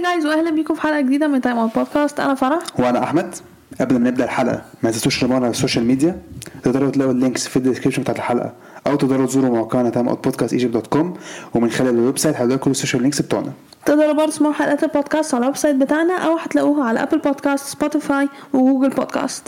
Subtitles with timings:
[0.00, 2.58] Hi guys واهلا بيكم في حلقة جديدة من Time Out Podcast أنا فرح.
[2.78, 3.34] وأنا أحمد.
[3.80, 6.22] قبل ما نبدأ الحلقة ما تنسوش تتابعونا على ال social media
[6.62, 8.52] تقدروا تلاقوا ال links في ال description بتاعت الحلقة.
[8.86, 11.14] أو تقدروا تزوروا موقعنا Time Out Podcast Egypt dot com
[11.54, 13.52] ومن خلال ال website هتلاقوا كل ال social links بتوعنا.
[13.86, 18.28] تقدروا برضه تسمعوا حلقات البودكاست على ال website بتاعنا أو هتلاقوها على Apple Podcast Spotify
[18.52, 19.42] و Google Podcast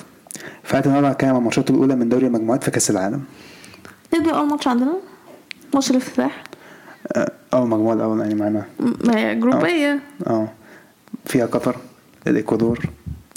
[0.63, 3.21] فإحنا النهارده هنتكلم عن الماتشات الأولى من دوري المجموعات في كأس العالم.
[4.15, 4.93] نبدأ أول ماتش عندنا.
[5.75, 6.45] ماتش الافتتاح.
[7.55, 8.65] اول مجموعة الأول يعني معانا
[9.05, 10.01] ما هي جروبية.
[10.27, 10.49] آه
[11.27, 11.77] فيها قطر
[12.27, 12.79] الإكوادور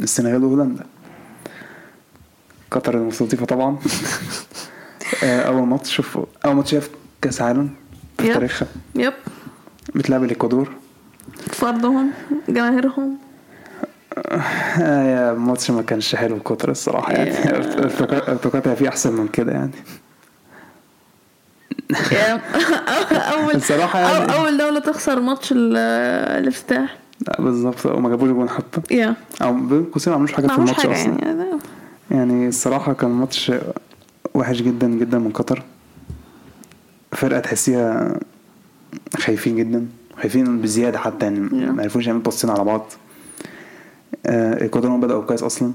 [0.01, 0.83] السنغال وهولندا.
[2.71, 3.77] قطر المستضيفه طبعا.
[5.23, 6.89] آه، أول ماتش شوف أول ماتش في
[7.21, 7.69] كأس عالم
[8.17, 8.33] في.
[8.33, 9.13] تاريخها يب.
[9.95, 10.71] بتلعب الإكوادور.
[11.47, 12.11] فرضهم
[12.49, 13.17] جماهيرهم.
[14.17, 17.33] آه يا الماتش ما كانش حلو قطر الصراحة يعني.
[18.37, 19.71] توقعتها فيه أحسن من كده يعني.
[22.11, 22.41] يعني
[23.33, 25.77] اول الصراحة يعني- أول دولة تخسر ماتش ال-
[26.41, 26.97] الافتتاح.
[27.27, 27.85] لا بالظبط.
[27.85, 28.95] وما جابوش جون حتى.
[28.95, 29.15] يا.
[29.41, 31.17] أو بين قوسين ما عملوش حاجة في الماتش أصلا.
[31.21, 31.45] يعني
[32.11, 33.51] يعني الصراحة كان ماتش
[34.33, 35.63] وحش جدا جدا من قطر.
[37.11, 38.19] فرقة تحسيها
[39.17, 39.85] خايفين جدا.
[40.21, 41.39] خايفين بزيادة حتى يعني.
[41.39, 42.85] ما عرفوش يعملوا باصين على بعض.
[44.25, 45.71] آه، الاكوادور هم بدأوا كويس أصلا.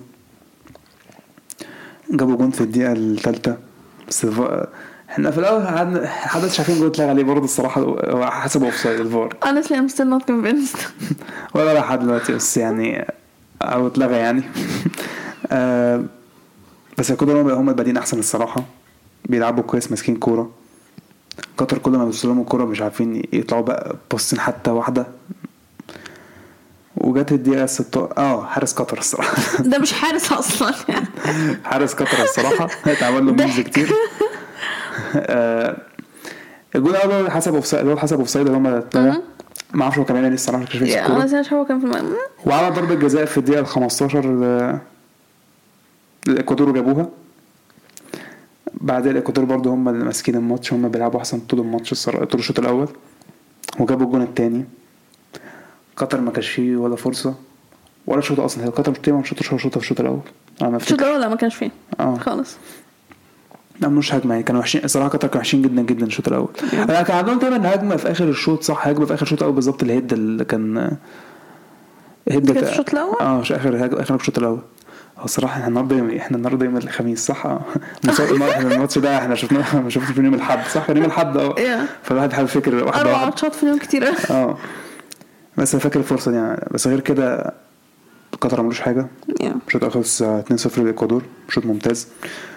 [2.10, 3.56] جابوا جون في الدقيقة الثالثة.
[4.08, 4.26] بس
[5.10, 9.00] إحنا في الأول قعدنا دلوقتي شايفين جون اتلغى عليه برضه الصراحة هو حسب offside ال
[9.00, 9.36] VAR.
[9.44, 10.78] Honestly I'm still not convinced.
[11.54, 13.06] ولا لحد دلوقتي بس يعني
[13.62, 14.42] أو اتلغى يعني.
[15.52, 16.04] آه،
[16.98, 18.64] بس الكوره هم هم البادئين أحسن الصراحة.
[19.24, 20.50] بيلعبوا كويس ماسكين كورة.
[21.56, 25.06] قطر كل ما بيوصلوا لهم الكورة مش عارفين يطلعوا بقى باصين حتى واحدة.
[26.96, 29.62] وجت الدقيقة 16 آه حارس قطر الصراحة.
[29.62, 30.74] ده مش حارس أصلا.
[30.88, 31.06] يعني
[31.64, 32.68] حارس قطر الصراحة.
[32.86, 33.90] اتعمل له memes كتير.
[36.76, 39.22] الجول الأول حسب offside حسب offside اللي هم اتلغى
[39.74, 40.16] ما أعرفش هو كان
[40.58, 41.16] مش فاكر يا الكورة.
[41.24, 42.16] أنا مش هو كان في الم...
[42.46, 44.78] وعلى ضربة جزاء في الدقيقة ال 15 ل-
[46.28, 47.08] الإكوادور جابوها.
[48.74, 52.88] بعدها الإكوادور برضو هم اللي ماسكين الماتش هم بيلعبوا أحسن طول الماتش طول الشوط الأول.
[53.80, 54.64] وجابوا الجون التاني.
[55.96, 57.34] قطر ما كانش فيه ولا فرصة
[58.06, 58.64] ولا شوط أصلا.
[58.64, 60.20] هي قطر تقريبا ما شوطش ولا شوطة في الشوط الأول
[60.62, 61.70] أنا ما الشوط الأول لا ما كانش فيه.
[62.00, 62.16] آه.
[62.18, 62.56] خالص.
[63.80, 67.02] ما عملوش هجمة يعني كانوا وحشين الصراحة قطر كانوا وحشين جدا جدا الشوط الأول أنا
[67.02, 70.12] كان عندهم دايما هجمة في آخر الشوط صح هجمة في آخر الشوط الأول بالظبط الهيد
[70.12, 70.96] اللي كان
[72.28, 74.58] هيد كانت في الشوط الأول؟ آه مش آخر هج- آخر الشوط الأول
[75.18, 77.60] هو الصراحة إحنا النهارده يوم إحنا النهارده يوم الخميس صح؟ آه
[78.60, 81.54] الماتش ده إحنا شفناه ما شفناش من يوم الأحد صح؟ كان يوم الأحد آه.
[82.02, 84.08] فالواحد حابب يفكر واحدة أربع ماتشات في اليوم كتير.
[84.30, 84.56] آه
[85.56, 87.54] بس أنا فاكر الفرصة دي يعني بس غير كده
[88.40, 89.06] قطر ملوش حاجة
[89.42, 89.46] Yeah.
[89.66, 92.08] الشوط الأول خلص 2-0 للاكوادور شوط ممتاز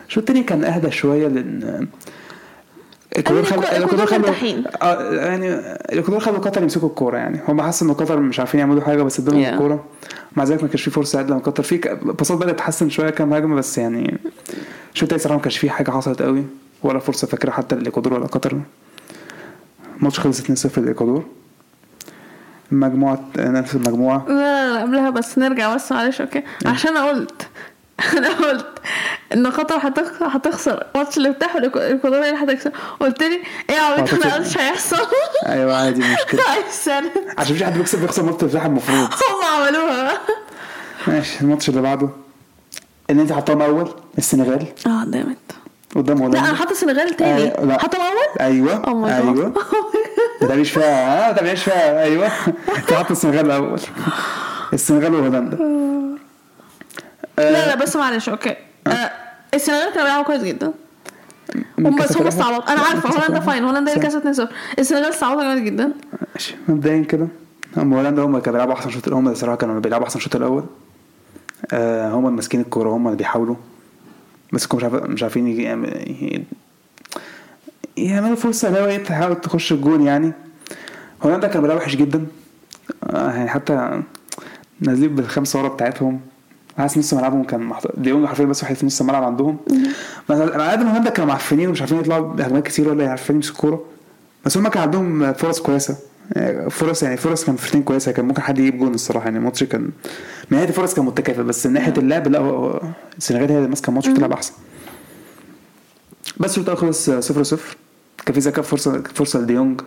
[0.08, 1.88] الشوط التاني كان أهدى شوية لأن
[3.14, 3.56] الاكوادور خل...
[3.60, 4.64] الإكوادور مرتاحين.
[4.82, 5.54] آه يعني
[5.94, 7.40] الاكوادور خلوا قطر يمسكوا الكورة يعني.
[7.48, 9.48] هم حسوا إن قطر مش عارفين يعملوا حاجة بس ادالهم Yeah.
[9.48, 9.84] الكورة.
[10.36, 11.64] مع ذلك ما كانش في فرصة عدله من قطر.
[11.64, 14.18] في باصات بدأت تتحسن شوية كام هجمة بس يعني
[14.94, 16.44] الشوط التاني صراحة ما كانش فيه حاجة حصلت قوي.
[16.84, 18.62] ولا فرصة فاكرة حتى للاكوادور ولا قطر.
[19.98, 21.26] الماتش خلص 2-0 للاكوادور
[22.72, 26.44] مجموعه نفس المجموعه لا لا لا قبلها بس نرجع بس معلش okay.
[26.66, 27.48] عشان أنا قلت
[28.18, 28.66] أنا قلت
[29.34, 30.84] ان قطر هتخ- هتخسر.
[30.96, 34.26] ماتش الافتتاح والاكوادور هي اللي هتكسب قلت لي إيه يا عبيط.
[34.26, 35.08] أنا مش هيحصل
[35.46, 37.04] أيوه عادي مشكله it.
[37.40, 38.98] عشان في حد بيكسب بيخسر ماتش الفتح المفروض.
[39.30, 40.18] هم عملوها.
[41.08, 42.10] ماشي الماتش اللي بعده.
[43.10, 44.66] اللي أنت حطاهم أول السنغال.
[44.88, 45.38] آه دامت
[45.96, 47.54] قدام لا هولندا أنا حاطة السنغال تاني.
[47.68, 47.78] لا.
[47.82, 48.88] حاطه أول؟ أيوه Oh.
[49.08, 49.54] أيوه.
[50.42, 52.28] ما تعملش فيها ها ما تعملش فيها أيوه.
[52.78, 53.80] أنت حاطط السنغال الأول
[54.74, 55.58] السنغال وهولندا.
[57.38, 58.56] لا لا بس معلش okay.
[58.88, 59.12] آه،
[59.54, 60.74] السنغال كانوا بيلعبوا كويس جدا.
[61.80, 62.28] هم بس هم.
[62.28, 62.74] استعبطوا.
[62.74, 63.40] أنا عارفة هولندا.
[63.40, 64.00] fine هولندا هي.
[64.00, 64.48] كسبت 2-0
[64.80, 65.92] السنغال استعبطوا جامد جدا.
[66.36, 66.56] ماشي.
[66.68, 67.28] مبدئيا كده
[67.78, 70.64] هم هولندا هم كانوا بيلعبوا أحسن شوط هم الصراحة كانوا بيلعبوا أحسن شوط الأول.
[71.74, 73.56] آه هم اللي ماسكين الكورة هم اللي بيحاولوا.
[74.54, 75.48] بس مش عارف مش عارفين
[77.98, 80.34] يعملوا فرصة اللي هو إيه تحاول تخش الجون يعني.
[81.24, 82.26] هولندا كانوا بيلعبوا وحش جدا.
[83.04, 84.02] آه يعني حتى
[84.80, 86.20] نازلين بالخمسة ورا بتاعتهم.
[86.78, 89.58] حاسس نص ملعبهم كان محطوط ديونج حرفيا بس واحد في نص الملعب عندهم.
[90.30, 93.56] مثلا أنا قد ما هولندا كانوا معفنين ومش عارفين يطلعوا بهجمات كتير ولا عارفين يمسكوا
[93.56, 93.84] الكوره
[94.46, 95.96] بس هم كان عندهم فرص كويسة.
[96.36, 98.12] يعني فرص يعني فرص كان فرصتين كويسة.
[98.12, 99.26] كان ممكن حد يجيب جون الصراحة.
[99.26, 99.92] يعني الماتش كان من
[100.50, 101.42] ناحية الفرص كان متكافئ.
[101.42, 102.80] بس من ناحية اللعب لا
[103.18, 104.54] السنغال هي اللي ماسكة الماتش بتلعب احسن
[106.38, 107.78] بس الشوط خلص 0 0
[108.26, 109.82] كان في ذكاء فرصة فرصة لديونج.
[109.82, 109.86] آه،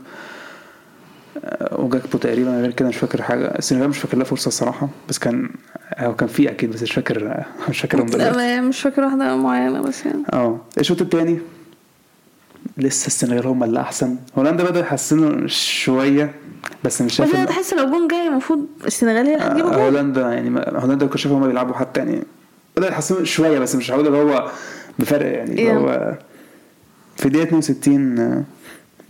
[1.72, 3.44] وجاكبو تقريبا غير كده مش فاكر حاجة.
[3.58, 5.48] السنغال مش فاكر لها فرصة الصراحة بس كان
[5.98, 8.36] هو كان في أكيد بس مش فاكر مش فاكرهم لا دلوقتي.
[8.36, 10.22] ما- مش فاكره واحدة معينة بس يعني.
[10.32, 10.58] آه.
[10.78, 11.38] الشوط الثاني
[12.78, 14.16] لسه السنغال هم اللي أحسن.
[14.38, 16.34] هولندا بدأوا يحسنوا شوية
[16.84, 20.60] بس مش شايف تحس لو جون جاي المفروض السنغال هي اللي هتجيب آه، هولندا يعني
[20.80, 22.22] هولندا كنت شايفهم هم بيلعبوا حتى يعني
[22.76, 24.50] بدأوا يتحسنوا شوية بس مش هقول اللي هو
[24.98, 25.74] بفرق يعني اللي Yeah.
[25.76, 26.14] هو
[27.16, 28.44] في دقيقه 62 آه،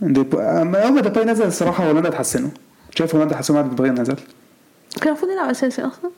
[0.01, 2.49] ديبو- أما ممفيس ديباي نزل الصراحة هولندا اتحسنوا
[2.95, 4.15] شايف هولندا اتحسنوا بعد ديباي نزل
[5.01, 6.11] كان المفروض يلعب أساسي أصلا.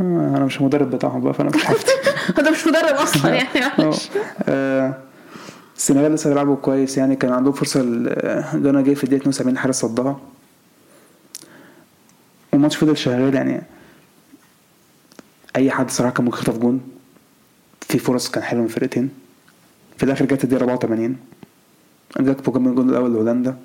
[0.00, 0.02] آه،
[0.36, 1.84] أنا مش المدرب بتاعهم بقى فأنا مش عارف.
[2.38, 3.72] هذا مش مدرب أصلا يعني آه.
[3.78, 4.08] معلش.
[4.48, 4.94] آه،
[5.76, 7.16] السنغال لسه بيلعبوا كويس يعني.
[7.16, 10.20] كان عندهم فرصة آه، جانا جاي في الدقيقة 72 الحارس صدها.
[12.52, 13.62] والماتش فضل شغال يعني.
[15.56, 16.80] أي حد صراحة كان ممكن يخطف جون.
[17.80, 19.10] في فرص كان حلوة من الفرقتين
[19.96, 21.16] في الآخر جت الدقيقة 84
[22.20, 23.56] جاكبو جاب الجون الأول لهولندا.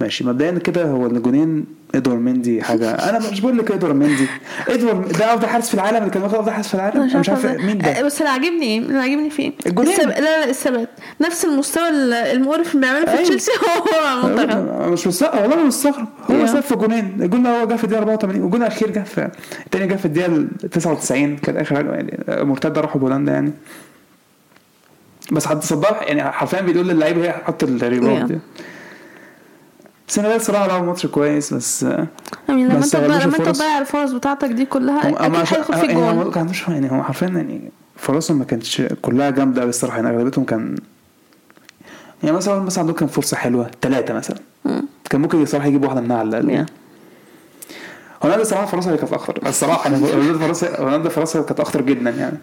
[0.00, 1.64] ماشي مبدئيا كده هو الجونين
[1.94, 2.90] ادوار مندي حاجة.
[2.90, 4.26] أنا مش بقول لك ادوار مندي.
[4.68, 7.28] ادوار ده أفضل حارس في العالم؟ اللي كان واخد أفضل حارس في العالم؟ أنا مش
[7.28, 7.78] عارف مين.
[7.78, 8.02] ده.
[8.02, 9.52] بس اللي عاجبني إيه اللي عاجبني فيه.
[9.66, 9.92] الجولين.
[9.92, 10.08] السب...
[10.08, 10.88] لا لا الثبات.
[11.20, 13.22] نفس المستوى ال- المقرف اللي بيعمله في أيوة.
[13.22, 16.06] تشيلسي هو المنتخب مش مستغرب والله مش مستغرب.
[16.30, 16.50] هو Yeah.
[16.50, 17.16] ساب في جونين.
[17.22, 19.28] الجون هو جه في الدقيقة 84 والجون الأخير جه في
[19.66, 23.52] الثاني جه في الدقيقة 99 كان آخر يعني مرتدة راحوا بهولندا يعني.
[25.32, 28.32] بس حد صدها يعني حرفيا بيقول للعيبه هي حط ال rebound.
[28.32, 28.38] دي.
[30.08, 32.08] السنغال صراحة لعبوا ماتش كويس بس يعني
[32.48, 33.48] لما ما أنت لما أنت.
[33.48, 38.38] تضيع الفرص بتاعتك دي كلها أكيد هيدخل فيك يعني عندوش يعني هم حرفيا يعني فرصهم
[38.38, 40.76] ما كانتش كلها جامدة قوي الصراحة يعني أغلبيتهم كان
[42.22, 44.36] يعني مثلا مثلا عندهم كان فرصة حلوة ثلاثة مثلا.
[45.10, 46.70] كان ممكن الصراحة يجيب واحدة منها على الأقل Yeah.
[48.24, 52.10] هولندا الصراحة فرصها اللي كانت أخطر الصراحة يعني هولندا فرصها هولندا فرصها كانت أخطر جدا
[52.10, 52.38] يعني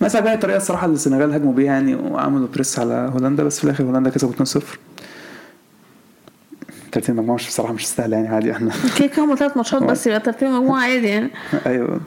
[0.00, 3.64] مثلا بقى الطريقة الصراحة اللي السنغال هاجموا بيها يعني وعملوا بريس على هولندا بس في
[3.64, 4.60] الآخر هولندا كسبوا 2-0
[6.92, 9.86] ترتيب المجموعة مش بصراحة مش سهله يعني عادي إحنا كده كده هم ثلاث ماتشات آه.
[9.86, 11.30] بس يبقى ترتيب المجموعة عادي يعني
[11.66, 12.00] أيوه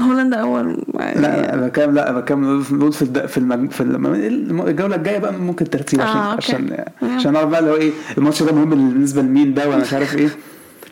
[0.00, 3.26] هولندا أول لا أنا بكام لا بكام بقول في الد...
[3.26, 3.70] في المج...
[3.70, 3.80] في.
[3.80, 6.44] الجولة الجاية بقى ممكن ترتيب عشان آه، okay.
[6.46, 6.84] عشان.
[7.02, 10.16] عشان نعرف بقى اللي هو إيه الماتش ده مهم بالنسبة لمين ده ولا مش عارف
[10.16, 10.28] إيه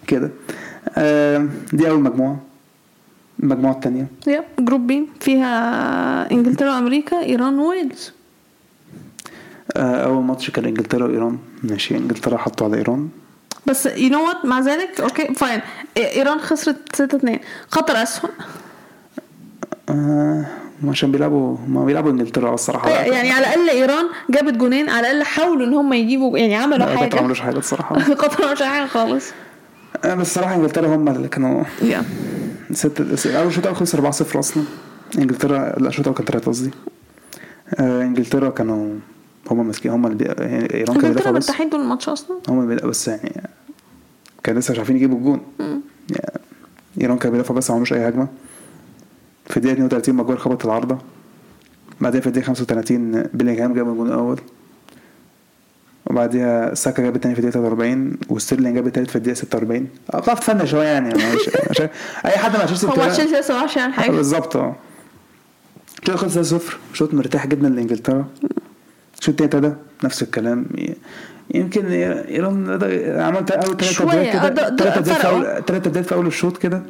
[0.07, 0.31] كده
[0.97, 2.41] آه دي أول مجموعة
[3.43, 8.12] المجموعه الثانية يب group B فيها إنجلترا وأمريكا إيران وويلز.
[9.77, 11.39] آه أول ماتش كان إنجلترا وإيران.
[11.62, 13.09] ماشي إنجلترا حطوا على إيران.
[13.67, 15.61] بس you know what مع ذلك okay fine
[15.97, 17.39] إيران خسرت 6 2
[17.71, 18.31] قطر اسوء
[19.89, 20.44] آه
[20.89, 22.91] عشان بيلعبوا ما بيلعبوا إنجلترا الصراحة.
[22.91, 24.89] يعني على الأقل إيران جابت جونين.
[24.89, 27.19] على الأقل حاولوا إن هم يجيبوا يعني عملوا لا، قطر ما حاجة.
[27.21, 27.97] عملوش حاجة الصراحة.
[28.23, 29.25] قطر مش حاجة خالص.
[30.05, 32.03] آه بس الصراحة إنجلترا هم اللي كانوا يا
[32.73, 34.65] ست أول شوط أول خسر 4-0 أصلا.
[35.19, 36.71] انجلترا لا شوط أول كان 3 قصدي.
[37.75, 38.95] آه إنجلترا كانوا
[39.51, 40.25] هم ماسكين هم اللي بي...
[40.25, 41.51] يعني إيران كانوا بيدافعوا بس.
[41.51, 43.43] طول الماتش أصلا؟ هم اللي بيدافعوا بس يعني
[44.43, 45.41] كانوا لسه مش عارفين يجيبوا الجون.
[46.11, 46.33] يعني
[47.01, 48.29] إيران كانوا بيدافعوا بس ما عملوش أي هجمة.
[49.47, 50.99] في الدقيقة 32 ماجوار خبط العارضة.
[52.01, 54.41] بعدها في الدقيقة 35 بيلينغهام جاب الجون الأول.
[56.12, 60.38] وبعديها ساكا جاب التاني في الدقيقة 43 وستيرلينج جاب التالت في الدقيقة 46 آه بتعرف
[60.41, 61.88] تفنش شوية يعني مش عشان
[62.26, 64.11] أي حد مع تشيلسي هو تشيلسي لسه ما عرفش يعمل حاجة.
[64.11, 64.56] بالظبط.
[64.56, 64.76] آه.
[66.06, 68.25] شوط خلص 0 شوط مرتاح جدا لإنجلترا.
[69.20, 69.75] الشوط التاني ابتدى
[70.05, 70.67] نفس الكلام.
[71.55, 72.70] يمكن ايران
[73.20, 75.29] عملت أول ثلاث شوية، بدايات آه، كده ده- ده ثلاث بدايات في.
[75.29, 76.82] اول بدايات في أول الشوط كده.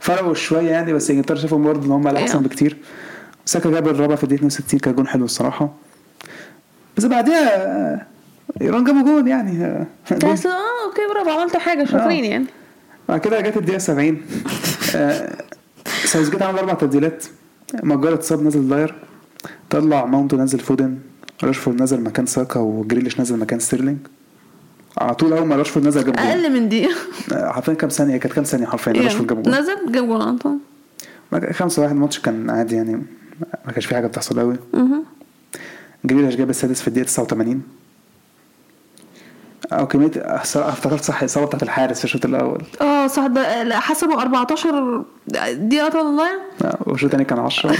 [0.00, 2.48] فرقوا شوية يعني بس إنجلترا شافهم برضه إن هم الاحسن أيوة.
[2.48, 2.76] بكتير.
[3.44, 5.72] ساكا جاب الرابع في الدقيقة 62 كان جون حلو الصراحة.
[6.96, 8.06] بس بعديها آه،
[8.60, 9.64] ايران جابوا جون يعني.
[9.64, 10.50] آه، تحس آه
[10.86, 12.44] okay برافو عملتوا حاجة شاطرين يعني.
[13.08, 14.20] بعد كده جت الدقيقة 70
[14.96, 15.36] آه،
[16.04, 17.24] ساوثجيت عمل أربع تبديلات.
[17.82, 18.94] ماجواير اتصاب نزل داير
[19.70, 20.98] طلع ماونت و نزل فودن.
[21.44, 23.98] راشفورد نزل مكان ساكا وجريليش نزل مكان ستيرلينج.
[24.98, 26.26] على طول أول ما راشفورد نزل جاب جول.
[26.26, 26.94] أقل من دقيقه
[27.32, 29.54] آه، حرفيا كام ثانية؟ كانت كام ثانية حرفيا راشفورد جاب جول.
[29.54, 30.58] نزل جاب جول على طول.
[31.32, 33.02] بعد- خمسة واحد الماتش كان عادي يعني.
[33.66, 34.56] ما كانش في حاجة بتحصل قوي.
[36.04, 37.62] جريليش جاب السادس في الدقيقة 89
[39.72, 42.62] أو كمية الصراحة افتكرت صح الإصابة بتاعت الحارس في الشوط الأول.
[42.80, 45.04] آه صح ده لا، حسبوا 14
[45.54, 45.98] دقيقه
[46.64, 47.76] آه، والشوط الثاني كان 10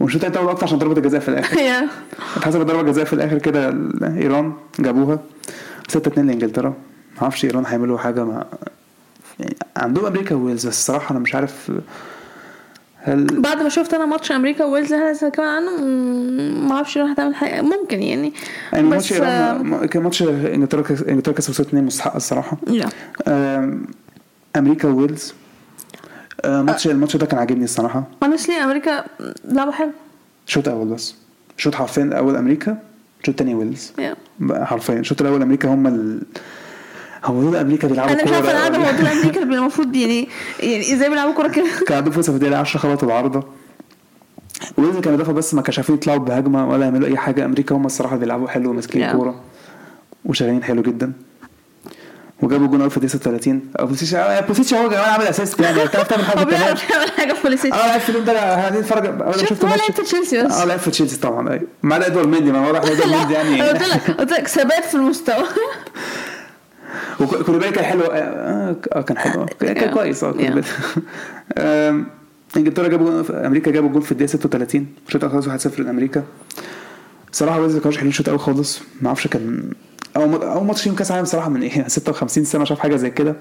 [0.00, 1.56] والشوط الثاني طول أكتر عشان ضربة الجزاء في الآخر.
[1.68, 1.88] يا.
[2.36, 3.68] اتحسبت ضربة جزاء في الآخر كده
[4.02, 5.18] إيران جابوها.
[5.88, 6.74] 6 2 لإنجلترا.
[7.22, 8.44] معرفش إيران هيعملوا حاجة مع
[9.40, 11.72] يعني عندهم أمريكا وويلز بس الصراحة أنا مش عارف
[13.04, 15.84] هل بعد ما شفت أنا ماتش أمريكا وويلز اللي إحنا كمان عنه؟
[16.68, 17.62] ما أعرفش راح تعمل حاجة.
[17.62, 18.32] ممكن يعني.
[18.72, 22.56] يعني بس آه، كان ماتش إنجلترا كس- إنجلترا كسبوا 6 2 مستحق الصراحة.
[22.66, 22.86] لا.
[23.28, 23.86] آم،
[24.56, 25.34] أمريكا وويلز.
[26.44, 28.04] آه، ماتش الماتش ده كان عاجبني الصراحة.
[28.24, 29.04] Honestly أمريكا
[29.44, 29.90] لعبه حلو.
[30.46, 31.14] شوط أول بس.
[31.56, 32.78] شوط حرفيا أول أمريكا
[33.26, 33.92] شوط تاني ويلز.
[34.40, 34.94] بقى حرفيا.
[34.98, 36.22] الشوط الأول أمريكا هم ال...
[37.24, 40.28] هو دول أمريكا بيلعبوا أنا مش عارفه أنا ولا- هو دول أمريكا المفروض يعني
[40.60, 43.42] يعني إزاي بيلعبوا كورة كده؟ كان عندهم فرصة في الدقيقة 10 خبطوا العارضه
[44.76, 47.44] ويلز كانوا بيدافعوا بس ما كانش عارفين يطلعوا بهجمة ولا يعملوا أي حاجة.
[47.44, 49.02] أمريكا هم الصراحة بيلعبوا حلو وماسكين.
[49.02, 49.40] الكوره
[50.24, 51.12] وشغالين حلو جدا.
[52.42, 55.84] وجابوا جون اول في الدقيقة 36 أو بوليسيتش آه، بوليسيتش هو كمان عامل assist يعني.
[55.86, 58.80] بتعرف تعمل حاجة هو بيعرف يعمل حاجة في بوليسيتش آه لعب في اليوم ده قاعدين
[58.80, 59.06] نتفرج.
[59.06, 60.52] اول ما شفت هو لعب في تشيلسي بس.
[60.52, 61.50] آه لعب في تشيلسي طبعا.
[61.50, 63.62] أيوه ما عدا إدوارد مندي ما واضح ان إدوارد مندي يعني.
[63.62, 65.44] قلت لك قلت لك ثبات في المستوى.
[67.20, 68.00] وكولوبالي كان حلو.
[68.02, 69.46] آه آه، كان حلو.
[69.60, 69.94] كان.
[69.94, 70.24] كويس.
[70.24, 72.00] آه
[72.56, 76.22] إنجلترا جابوا في أمريكا جابوا جون في الدقيقة 36 الشوط الأول خلص 1-0 لأمريكا.
[77.32, 78.80] صراحة ويلز ما كانوش حلوين الشوط الأول خالص.
[79.00, 79.70] ما أعرفش كان
[80.16, 83.36] أول أول ماتش فيهم كأس عالم صراحة من إيه 56 سنة شاف حاجة زي كده.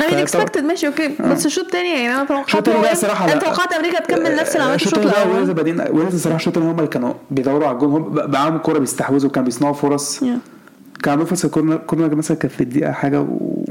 [0.00, 1.10] أنا expected ماشي أوكي.
[1.20, 3.38] بس الشوط الثاني يعني أنا توقعت إيه؟ أنا.
[3.38, 5.54] توقعت أمريكا تكمل نفس اللي عملته الشوط ويلز الأول.
[5.54, 7.90] بعدين ويلز الصراحه الشوط الثاني هم اللي كانوا بيدوروا على الجون.
[7.92, 10.20] هم بقى معاهم الكوره بيستحوذوا وكانوا بيصنعوا فرص.
[10.20, 10.53] Yeah.
[11.02, 13.64] كان عندهم فرصه corner corner مثلا كان في الدقيقة حاجة و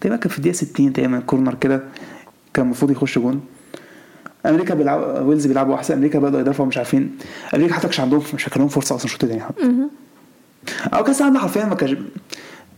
[0.00, 1.82] تقريبا كان في الدقيقة 60 تقريبا corner كده
[2.54, 3.40] كان المفروض يخش جون.
[4.46, 7.18] أمريكا بيلعبوا ويلز بيلعبوا أحسن أمريكا بدأوا يدافعوا مش عارفين.
[7.54, 9.62] أمريكا حتى كانش عندهم مش كان لهم فرصة أصلا الشوط الثاني حتى
[10.94, 11.94] أو كأس العالم حرفيا ما كانش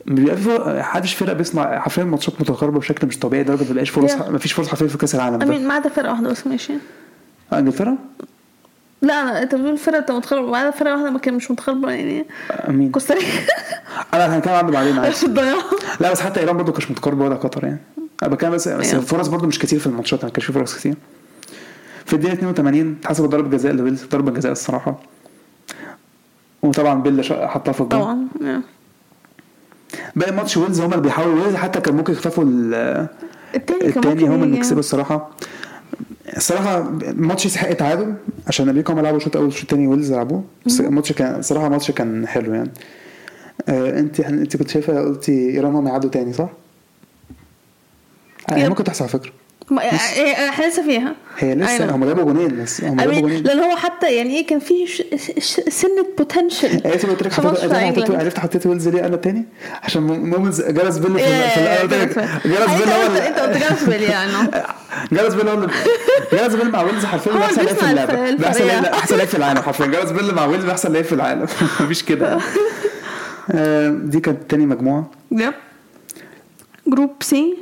[0.07, 3.91] بيبقى في فرق- محدش فرقه بيصنع حرفيا ماتشات متقاربة بشكل مش طبيعي لدرجة ما بيبقاش
[3.91, 4.29] فرص Yeah.
[4.29, 5.47] ما فيش فرص حرفيا في كأس العالم ده.
[5.47, 6.73] أمين ما عدا فرقة واحدة بس ماشي.
[7.53, 7.97] آه، إنجلترا؟
[9.03, 11.91] لا أنا أنت بتقول فرقة أنت متخربه ما عدا فرقة واحدة ما كان مش متخربه
[11.91, 12.27] يعني
[12.69, 12.91] أمين.
[12.91, 13.27] كوستاريكا.
[14.15, 15.27] أنا هنتكلم عنه بعدين عادي.
[16.01, 17.79] لا بس حتى إيران برضه كانش متقاربه ولا قطر يعني.
[18.23, 19.03] أنا بتكلم بس بس أيوة.
[19.03, 20.95] الفرص برضه مش كتير في الماتشات ما كانش في فرص كتير.
[22.07, 24.97] في الدقيقة 82 اتحسبت ضربة جزاء لويلز ضربة جزاء الصراحة.
[26.63, 28.01] وطبعا بيل حطها في الجون.
[28.41, 28.63] طبعا.
[30.17, 33.09] باقي ماتش ويلز هم اللي بيحاولوا ويلز حتى كان ممكن يخطفوا ال-
[33.55, 34.57] التاني التاني هم اللي يجي.
[34.57, 35.31] يكسبوا الصراحة.
[36.37, 38.15] الصراحه الماتش يستحق تعادل
[38.47, 41.91] عشان أمريكا هم لعبوا الشوط الأول والشوط الثاني ويلز لعبوه بس الماتش كان الصراحه الماتش
[41.91, 42.71] كان حلو يعني
[43.69, 46.49] آه انت انت كنت شايفة قلتي إيران هم يعدوا تاني صح؟
[48.53, 48.69] آه، yep.
[48.69, 49.33] ممكن تحصل على فكرة
[49.79, 51.15] إحنا لسه فيها.
[51.39, 51.91] هي لسه.
[51.95, 54.75] هم جابوا جونين بس هم جابوا جونين لأن هو حتى يعني إيه كان في
[55.71, 59.45] سنة potential عرفت قلت لك عرفت حطيت ويلز ليه أنا تاني؟
[59.83, 61.89] عشان moments جاريث بيل في ال- في الأول
[62.45, 64.33] جاريث بيل هو أنت قلت جاريث بيل يعني.
[65.13, 65.67] جاريث بيل هو
[66.33, 68.47] جاريث بيل مع ويلز حرفيا احسن اللي لعيب في اللعبة.
[68.49, 68.95] احسن لعيب الفريق.
[68.95, 69.87] احسن لعيب في العالم حرفيا.
[69.87, 71.43] جاريث بيل مع ويلز احسن لعيب في العالم.
[71.81, 72.39] مفيش كده.
[73.51, 75.11] آه، دي كانت تاني مجموعة.
[75.33, 75.53] yep
[76.87, 77.57] Group C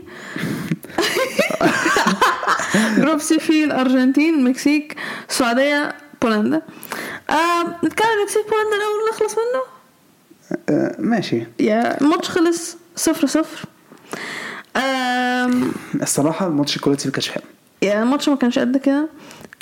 [2.98, 4.96] Group C فيه الارجنتين المكسيك
[5.28, 6.62] السعوديه بولندا
[7.30, 9.62] آه نتكلم المكسيك بولندا الأول نخلص منه؟
[10.68, 11.42] آه، ماشي.
[11.60, 13.64] yeah الماتش خلص صفر صفر.
[16.02, 17.42] الصراحة الماتش ال quality ما كانش حلو.
[17.82, 19.08] yeah الماتش ما كانش قد كده.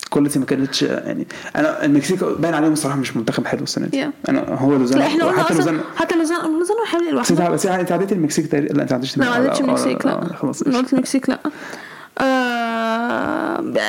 [0.04, 4.04] ال quality ما كانتش يعني أنا المكسيك باين عليهم الصراحة مش منتخب حلو السنة دي.
[4.04, 4.28] Yeah.
[4.28, 7.48] أنا هو لوزانو حتى لوزانو حتى لوزانو لوزانو حلو لوحده.
[7.48, 10.36] بس أنت عديت المكسيك تقريبا؟ لا أنت عديتش لا ما عدتش آه، المكسيك آه، لا
[10.36, 11.38] خلاص قلت المكسيك لا.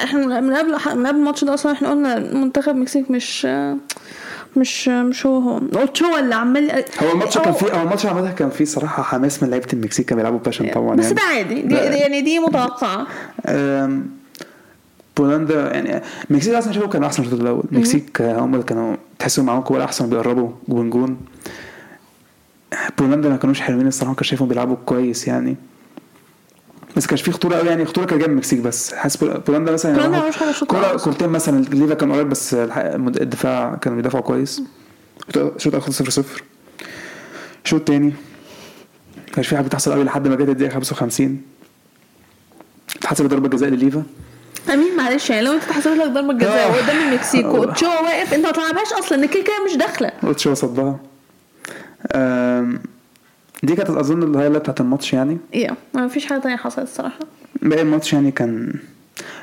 [0.03, 3.47] إحنا من قبل من قبل الماتش ده أصلا إحنا قلنا منتخب المكسيك مش
[4.57, 5.57] مش مش هو هو.
[5.75, 6.71] اوتشوا اللي عمال
[7.03, 10.23] هو الماتش كان فيه هو الماتش عامة كان فيه صراحة حماس من لعيبة المكسيك كانوا
[10.23, 11.15] بيلعبوا passion طبعا بس يعني.
[11.15, 11.61] ده عادي.
[11.61, 13.07] دي يعني دي متوقعة.
[15.17, 16.01] بولندا يعني
[16.31, 17.63] المكسيك أصلا شافوا كانوا أحسن الشوط الأول.
[17.71, 21.17] المكسيك هم اللي كانوا تحسوا معاهم كوره أحسن بيقربوا جون جون.
[22.97, 25.55] بولندا ما كانوش حلوين الصراحة كان شايفهم بيلعبوا كويس يعني.
[26.97, 28.93] بس كانش في خطورة قوي يعني خطورة كانت جاية من المكسيك بس.
[28.93, 30.97] حاسس بول- بولندا مثلا بولندا يعني حاجة شوط كورة.
[30.97, 34.61] كورتين مثلا ليفا كان قريب بس الدفاع كانوا بيدافعوا كويس.
[35.35, 36.43] الأول خلص 0 0
[37.65, 38.13] الشوط الثاني
[39.33, 41.41] كانش في حاجة بتحصل قوي لحد ما جت الدقيقة 55
[42.97, 44.03] اتحسبت ضربة جزاء لليفا.
[44.73, 46.71] I mean معلش يعني لو أنت تحسب لك ضربة جزاء آه.
[46.75, 47.49] وقدام المكسيك آه.
[47.49, 50.11] واوتشوا واقف أنت ما تلعبهاش أصلا كده كده مش داخلة.
[50.23, 50.99] اوتشوا صدها.
[53.63, 55.37] دي كانت أظن ال highlight بتاعت الماتش يعني.
[55.53, 57.19] yeah ما فيش حاجة تانية حصلت الصراحة.
[57.61, 58.73] باقي الماتش يعني كان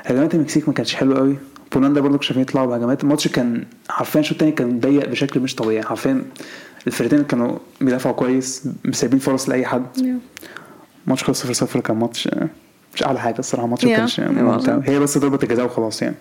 [0.05, 1.35] هجمات المكسيك ما كانتش حلوة قوي
[1.73, 5.55] بولندا برضه كانوا شايفين يطلعوا بهجمات الماتش كان حرفيا الشوط الثاني كان ضيق بشكل مش
[5.55, 5.83] طبيعي.
[5.83, 6.23] حرفيا
[6.87, 9.85] الفرقتين كانوا بيدافعوا كويس سايبين فرص لأي حد.
[11.07, 12.29] ماتش خلص 0 0 كان ماتش
[12.95, 13.65] مش أعلى حاجة الصراحة.
[13.65, 13.95] الماتش ما.
[13.97, 14.19] كانش.
[14.19, 14.79] ممتع.
[14.85, 16.15] هي بس ضربة الجزاء وخلاص يعني.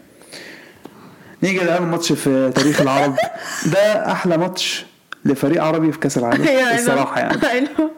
[1.42, 3.14] نيجي لأول ماتش في تاريخ العرب.
[3.72, 4.86] ده أحلى ماتش
[5.26, 7.47] لفريق عربي في كأس العالم يا الصراحة يعني.
[7.52, 7.90] أيوة.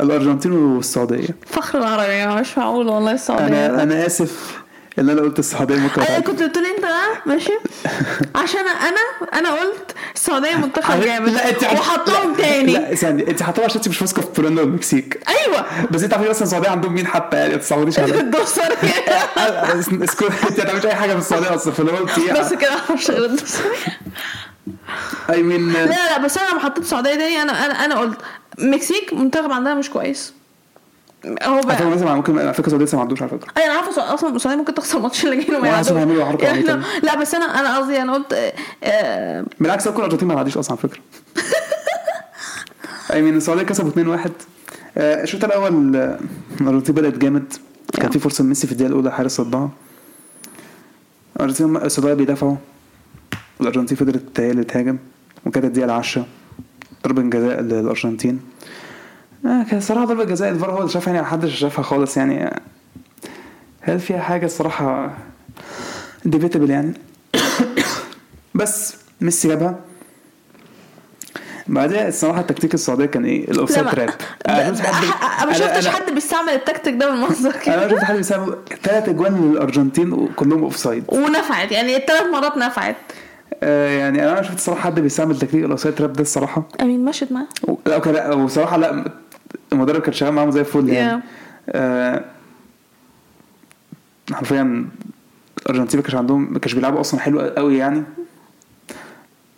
[0.00, 1.28] الأرجنتين والسعودية.
[1.46, 3.46] فخر العربي يعني مش معقول والله السعودية.
[3.46, 4.58] أنا أنا آسف
[4.98, 6.20] إن أنا قلت السعودية ممكن أنا.
[6.20, 7.52] كنت لي أنت بقى ماشي.
[8.42, 11.28] عشان أنا أنا قلت السعودية منتخب جامد.
[11.28, 12.72] لا أنت وحطهم تاني.
[12.72, 13.26] لا ثانية.
[13.28, 15.64] أنت حطهم عشان أنت مش واثقة في بولندا والمكسيك أيوه.
[15.90, 18.74] بس أنت عارفين أصلا السعودية عندهم مين حتى يعني؟ ما تصوريش على الدوسرية
[20.04, 23.24] اسكت أنت ما تعملش أي حاجة في السعودية أصلا فلو قلت بس كده معرفش غير
[23.24, 23.72] الدوسري
[25.30, 28.18] I mean لا لا بس أنا لما حطيت السعودية تاني أنا أنا أنا قلت
[28.58, 30.32] المكسيك منتخب عندها مش كويس.
[31.42, 33.48] هو بقى فكره ممكن على فكره السعودية لسه ما عندوش على فكرة.
[33.56, 35.90] أيوه أنا عارفة أصلا السعودية ممكن تخسر الماتش اللي جاي وما يعدوش.
[37.02, 38.52] لا بس أنا أنا قصدي أنا قلت آه،
[38.84, 41.02] آه، بالعكس ممكن الارجنتين ما تعديش أصلا على فكرة.
[43.12, 44.30] I mean السعودية كسبوا 2-1
[44.98, 46.18] آه، الشوط الأول آه،
[46.60, 47.52] الارجنتين بدأت جامد.
[48.00, 48.10] كان.
[48.10, 49.70] في فرصة ميسي في الدقيقة الأولى الحارس صدها.
[51.36, 52.56] الارجنتين السعوديه بيدافعوا.
[53.58, 54.96] والارجنتين فضلت هي اللي تهاجم
[55.46, 56.26] وكانت الدقيقه العاشرة.
[57.04, 58.40] ضربة جزاء للأرجنتين.
[59.46, 62.60] آه كان صراحة ضربة جزاء الفار هو اللي شافها يعني محدش شافها خالص يعني.
[63.80, 65.10] هل فيها حاجة؟ الصراحة
[66.24, 66.92] debatable يعني.
[68.54, 69.78] بس ميسي جابها.
[71.66, 74.10] بعدها الصراحة التكتيك السعودية كان إيه؟ ال offside لا، trap.
[74.48, 78.56] ما- شفت حد- ما شفتش حد بيستعمل التكتيك ده بالمنظر أنا كده شفت حد بيساوي
[78.82, 82.96] ثلاث أجوان للأرجنتين وكلهم offside ونفعت يعني الثلاث مرات نفعت.
[83.62, 86.68] آه يعني أنا شفت صراحة حد بيستعمل تكتيك ال offside trap ده الصراحة.
[86.80, 87.46] I mean مشت معاه.
[87.86, 89.04] لا okay لا وصراحة لا
[89.72, 91.20] المدرب كان شغال معاهم زي الفل يعني.
[91.20, 91.24] Yeah.
[91.70, 92.24] آه
[94.32, 94.86] حرفيا
[95.62, 98.02] الارجنتين ما كانش عندهم ما كانش بيلعبوا أصلا حلو قوي يعني.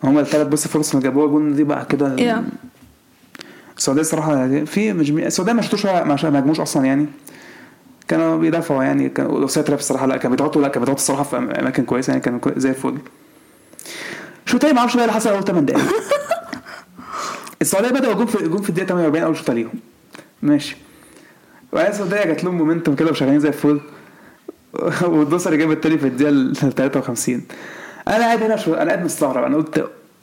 [0.03, 2.15] هما الثلاث بس فرص اللي جابوها جون دي بقى كده.
[2.15, 2.41] Yeah.
[3.77, 5.27] السعودية الصراحه في مجمي...
[5.27, 7.05] السعودية ما شفتوش ما ما هاجموش أصلا يعني.
[8.07, 11.23] كانوا بيدافعوا يعني كانوا ال offside trap الصراحه لا كانوا بيضغطوا لا كانوا بيضغطوا الصراحه
[11.23, 12.97] في أماكن كويسة يعني كانوا زي الفل.
[14.45, 15.85] شوط تاني ما أعرفش بقى اللي حصل اول 8 دقايق
[17.61, 19.71] السعوديه بدأوا جون في جون في الدقيقة 48 أول شوط ليهم.
[20.41, 20.77] ماشي.
[21.73, 23.81] وبعدين السعوديه جات لهم momentum كده وشغالين زي الفل.
[25.03, 27.41] والدوسري جاب التاني في الدقيقة ال 53
[28.07, 29.43] أنا قاعد هنا شو أنا قاعد مستغرب.
[29.43, 29.77] أنا قلت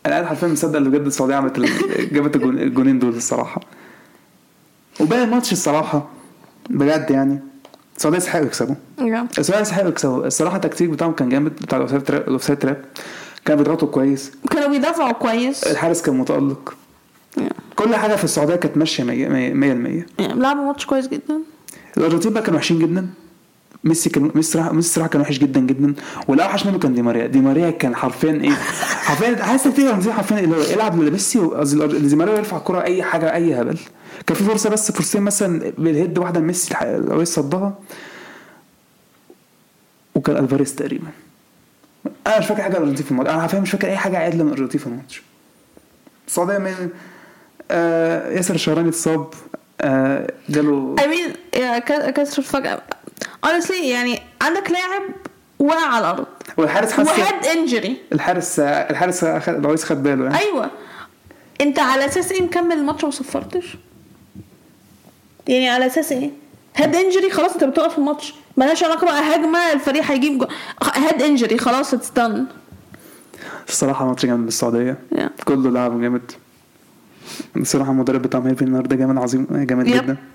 [0.06, 1.60] أنا قاعد حرفيا مصدق اللي بجد السعودية عملت
[2.14, 3.60] جابت الجون- الجونين دول الصراحة.
[5.00, 6.08] وباقي الماتش الصراحة
[6.70, 7.38] بجد يعني
[7.96, 8.74] السعودية يستحقوا يكسبوا.
[8.98, 9.38] Yeah.
[9.38, 10.26] السعودية يستحقوا يكسبوا.
[10.26, 12.84] الصراحة التكتيك بتاعهم كان جامد بتاع الأوفسايد تراب الأوفسايد تراب.
[13.44, 14.32] كانوا بيضغطوا كويس.
[14.50, 15.64] كانوا بيدافعوا كويس.
[15.64, 16.74] الحارس كان متألق.
[17.40, 17.42] Yeah.
[17.76, 21.38] كل حاجة في السعودية كانت ماشية 100% يعني لعبوا ماتش كويس جدا.
[21.96, 23.08] الأرجنتين بقى كانوا وحشين جدا.
[23.84, 25.94] ميسي كان ميسي صراحة ميسي صراحة كان وحش جدا جدا.
[26.28, 27.26] واللي أوحش منه كان دي ماريا.
[27.26, 28.50] دي ماريا كان حرفيا إيه؟
[29.08, 30.38] حرفيا عايز الارجنتين حرفيا
[30.72, 33.78] يلعب الأرج- دي ماريا يرفع الكرة أي حاجة أي هبل.
[34.26, 37.74] كان في فرصة بس فرصتين مثلا بال head واحدة لميسي الح- لو صدها
[40.14, 41.08] وكان ألفاريز تقريبا.
[42.26, 43.30] أنا مش فاكر حاجة الارجنتين في الماتش.
[43.30, 45.22] أنا حرفيا مش فاكر أي حاجة عادله من الارجنتين في الماتش.
[46.28, 46.90] السعوديه من
[47.70, 49.34] آه ياسر الشهراني اتصاب
[49.80, 52.82] آه جاله امين يا ك- كسر فجأة.
[53.46, 55.02] Honestly يعني عندك لاعب
[55.58, 56.26] وقع على الأرض.
[56.56, 60.38] والحارس حس و head injury الحارس الحارس أخد- الرئيس خد باله يعني.
[60.38, 60.70] أيوه.
[61.60, 63.76] أنت على أساس إيه مكمل الماتش وما صفرتش؟
[65.48, 66.30] يعني على أساس إيه؟
[66.78, 68.34] head injury خلاص انت بتوقف الماتش.
[68.56, 70.46] ملهاش علاقة بقى هجمة الفريق هيجيب جو...
[70.82, 72.46] head injury خلاص it's done
[73.68, 74.96] الصراحة ماتش جامد بالسعوديه
[75.44, 76.32] كله لعب جامد.
[77.56, 80.16] الصراحة المدرب بتاعهم هيرفي النهارده جامد عظيم جامد جدا.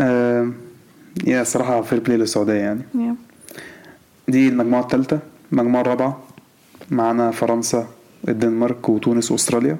[0.00, 0.50] آه
[1.26, 2.82] yeah الصراحه fair play للسعودية يعني.
[4.28, 5.18] دي المجموعة الثالثه
[5.52, 6.22] المجموعه الرابعة.
[6.90, 7.86] معانا فرنسا
[8.28, 9.76] الدنمارك وتونس واستراليا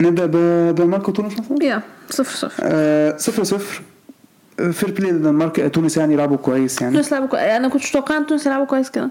[0.00, 2.62] نبدأ بالدنمارك وتونس مثلا؟ yeah صفر صفر.
[2.62, 3.82] آه صفر صفر.
[4.72, 6.94] fair play للدنمارك تونس يعني لعبوا كويس يعني.
[6.94, 9.10] تونس لعبوا كويس أنا كنتش متوقع إن تونس يلعبوا كويس كده.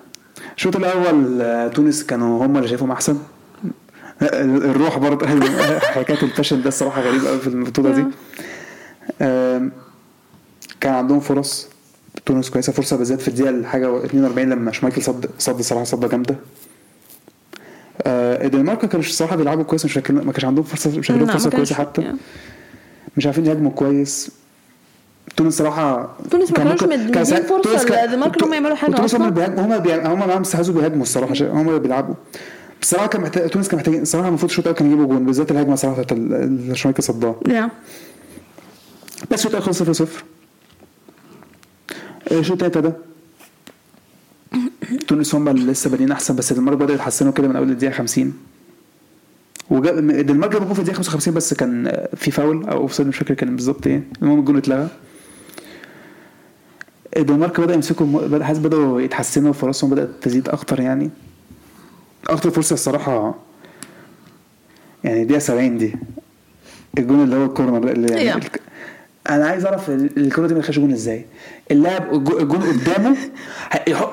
[0.57, 3.17] الشوط الأول آه، تونس كانوا هم اللي شايفهم أحسن.
[4.21, 5.27] آه، الروح برضه
[5.95, 8.05] حكاية الفشل ده الصراحة غريب قوي في البطولة دي.
[10.81, 11.67] كان عندهم فرص.
[12.25, 16.35] تونس كويسة فرصة بالذات في الدقيقة الحاجة 42 لما شمايكل صد صد صراحة صده جامدة.
[18.43, 21.49] الدنمارك ما كانوش الصراحه بيلعبوا كويس مش فاكر ما كانش عندهم فرصه مش عندهم فرصة
[21.49, 22.13] كويسة حتى.
[23.17, 24.31] مش عارفين يهاجموا كويس.
[25.37, 29.65] تونس صراحة تونس ما كان كانوش مديين للدنمارك إن هم يعملوا حاجة تونس هم بيهاجموا
[29.65, 32.15] هم بيهاجموا- هم معاهم استحواذوا بيهاجموا الصراحة هم اللي بيلعبوا.
[32.81, 35.75] بصراحة كان محتاج تونس كان محتاج الصراحه المفروض الشوط الأول كان يجيبوا جون بالذات الهجمة
[35.75, 37.69] صراحة بتاعت ال- اللي شمايكل صدها yeah
[39.31, 40.23] بس الشوط الأول خلص 0 0
[42.31, 42.93] الشوط التالت ده
[45.13, 48.33] تونس هم اللي لسه بادئين أحسن بس الدنمارك بدأوا يتحسنوا كده من أول الدقيقة 50
[49.69, 53.33] وجاب الدنمارك جابوا جول في الدقيقة 55 بس كان في فاول أو offside مش فاكر
[53.33, 54.03] كان بالظبط إيه.
[54.21, 54.87] المهم الجون اتلغى.
[57.17, 61.09] الدنمارك بدأ يمسكوا بدأ حاسس بدأوا يتحسنوا وفرصهم بدأت تزيد أكتر يعني.
[62.27, 63.35] أكتر فرصة الصراحة
[65.03, 65.95] يعني دقيقة 70 دي.
[66.97, 68.72] الجون اللي هو ال corner اللي يعني Yeah.
[69.29, 71.25] أنا عايز أعرف ال- الكورة دي ما دخلش جون إزاي؟
[71.71, 73.15] اللاعب الجو- الجون قدامه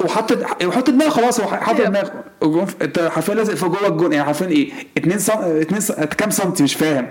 [0.05, 1.88] وحط يحط دماغه خلاص هو حاطط Yeah.
[1.88, 2.12] دماغه.
[2.42, 2.66] الجون
[3.09, 6.75] حرفيا لازق في جوه الجون يعني حرفيا إيه 2 سم 2 سم كام سنتي مش
[6.75, 7.07] فاهم.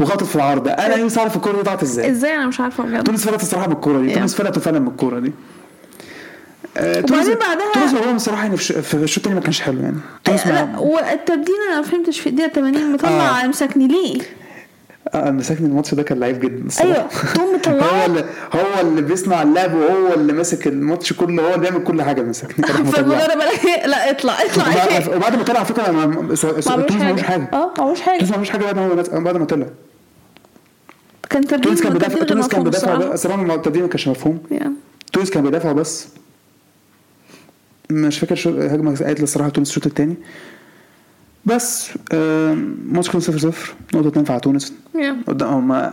[0.00, 0.70] وخابط في العارضة.
[0.70, 2.10] أنا نفسي اعرف الكوره دي ضاعت إزاي.
[2.10, 3.02] إزاي؟ أنا مش عارفة بجد.
[3.04, 4.10] تونس فلتت الصراحة من الكوره دي.
[4.14, 4.18] Yeah.
[4.18, 5.32] تونس فلتوا فعلا من الكوره دي.
[6.76, 9.60] آه، وبعدين تونس- بعدها- تونس والله الصراحة يعني في الش- في الشوط الثاني ما كانش
[9.60, 9.96] حلو يعني.
[10.24, 13.46] تونس لا والتبديل أنا ما فهمتش في الدقيقة 80 مطلع آه.
[13.46, 14.20] مساكني ليه
[15.14, 16.92] آه، مساكني الماتش ده كان لعيب جدا الصراحة.
[16.94, 18.06] أيوه تقوم هو مطلعه.
[18.06, 22.22] اللي هو اللي بيصنع اللعب وهو اللي ماسك الماتش كله هو اللي بيعمل كل حاجة
[22.22, 22.90] مطلع.
[22.90, 24.64] فالمدرب قال لا اطلع اطلع.
[24.68, 27.48] وبعد- إيه وبعد ما طلع على فكرة ما عملوش حاجة.
[27.52, 28.24] آه ما عملوش حاجة.
[28.24, 29.66] ما عملوش حاجة بعد ما هو بعد ما طلع.
[31.30, 32.94] كان تبديل تونس كان بيدافع تونس كان بيدافع.
[33.12, 34.38] الصراحه التبديل ما كانش مفهوم.
[35.12, 36.08] تونس كان بيدافع بس.
[37.90, 40.14] مش فاكر شو هجمة قالت الصراحة تونس الشوط الثاني
[41.46, 41.90] بس
[42.92, 44.72] ماتش كان 0 0 نقطة تنفع تونس.
[45.26, 45.90] قدام هم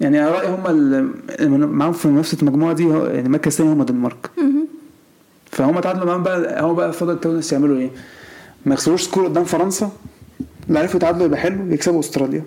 [0.00, 4.30] يعني رايي هم اللي معاهم في نفس المجموعة دي يعني المركز الثاني هم الدنمارك
[5.50, 7.90] فهم تعادلوا معاهم بقى هو بقى فضل تونس يعملوا إيه؟
[8.66, 9.90] ما يخسروش score قدام فرنسا.
[10.68, 12.44] اللي عرفوا يتعادلوا يبقى حلو يكسبوا أستراليا.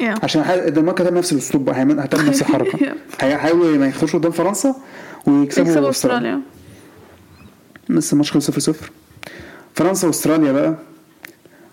[0.00, 0.24] Yeah.
[0.24, 2.78] عشان الدنمارك هتعمل نفس الأسلوب بقى هتعمل نفس الحركة.
[3.20, 4.74] هيحاولوا ما يخسروش قدام فرنسا
[5.26, 5.90] ويكسبوا يكسبوا أستراليا.
[5.90, 6.40] أستراليا.
[7.98, 8.90] بس الماتش خلص 0 0
[9.74, 10.74] فرنسا وأستراليا بقى.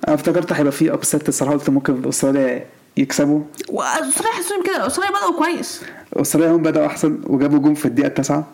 [0.08, 2.66] أنا افتكرت هيبقى في upset الصراحة قلت ممكن أستراليا
[2.98, 3.42] يكسبوا.
[3.70, 5.82] وأستراليا حسيتهم كده أستراليا بدأوا كويس.
[6.14, 8.48] أستراليا هم بدأوا أحسن وجابوا جون في الدقيقة التاسعة.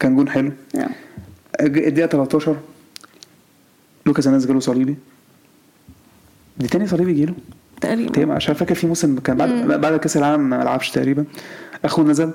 [0.00, 0.52] كان جون حلو.
[0.76, 0.90] Yeah.
[1.60, 2.56] الدقيقة 13
[4.06, 4.96] لوكاس هرنانديز جاله صليبي.
[6.58, 7.34] دي تاني صليبي جيله؟
[7.80, 8.12] تقريبا.
[8.12, 11.24] تقريبا عشان فاكر في موسم كان بعد بعد كأس العالم ما لعبش تقريبا.
[11.84, 12.30] اخوه نزل.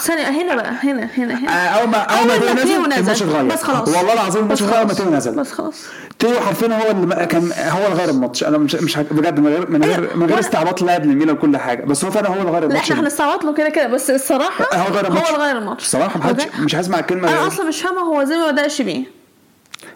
[0.00, 1.50] ثانية هنا بقى هنا هنا هنا.
[1.68, 3.88] أول ما أول ما تيو نزل الماتش اتغير بس خلاص.
[3.88, 4.96] والله العظيم الماتش بس اتغير خلاص.
[4.96, 5.34] تيو نزل.
[5.34, 5.74] بس خلاص.
[6.18, 8.44] تيو حرفيا هو اللي كان هو اللي غير الماتش.
[8.44, 11.84] أنا مش مش بجد من غير من غير من غير استعباط لاعب للميلان وكل حاجة.
[11.84, 13.86] بس هو فعلا هو اللي غير لا الماتش إحنا هنستعبط له كده كده.
[13.86, 15.28] بس الصراحة هو غير الماتش.
[15.30, 15.82] هو اللي غير الماتش.
[15.84, 19.04] الصراحه محدش؟ مش هسمع الكلمة أنا أصلا مش فاهمة هو إزاي ما بدأش بيه.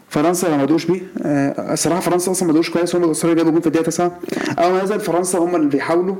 [0.08, 1.00] فرنسا ما بدوش بيه.
[1.22, 2.96] آه، الصراحه فرنسا أصلا ما بدوش كويس.
[2.96, 4.18] هم استراليا جابوا جون في الدقيقة 9
[4.58, 6.16] أول ما نزل فرنسا هم اللي بيحاولوا.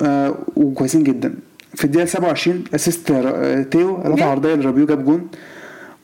[0.00, 1.34] آه، وكويسين جدا.
[1.74, 4.28] في الدقيقة 27 assist آه، تيو رفع جاب.
[4.28, 5.28] عرضية لرابيو جاب جون.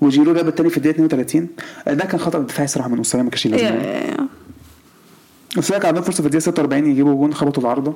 [0.00, 1.48] وجيرو جاب الثاني في الدقيقة 32
[1.88, 3.64] آه، ده كان خطأ دفاعي صراحة من استراليا ما كانش لازم.
[3.64, 4.16] يعني.
[5.58, 7.94] استراليا كان عندهم فرصة في الدقيقة 46 يجيبوا جون خبطوا العارضه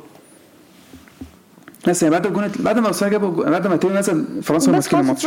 [1.89, 5.27] بس يعني بعد الجون بعد ما جابوا جون- بعد ما تيو نزل فرنسا ماسكين الماتش.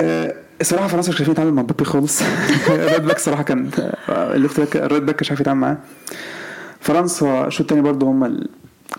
[0.00, 2.22] آه، الصراحه فرنسا مش عارفين يتعاملوا مع مبابي خالص.
[2.68, 3.70] ال right back الصراحه كان
[4.08, 5.76] ال left back ال right back مش عارف يتعامل معاه.
[6.80, 8.44] فرنسا الشوط الثاني برضه هم.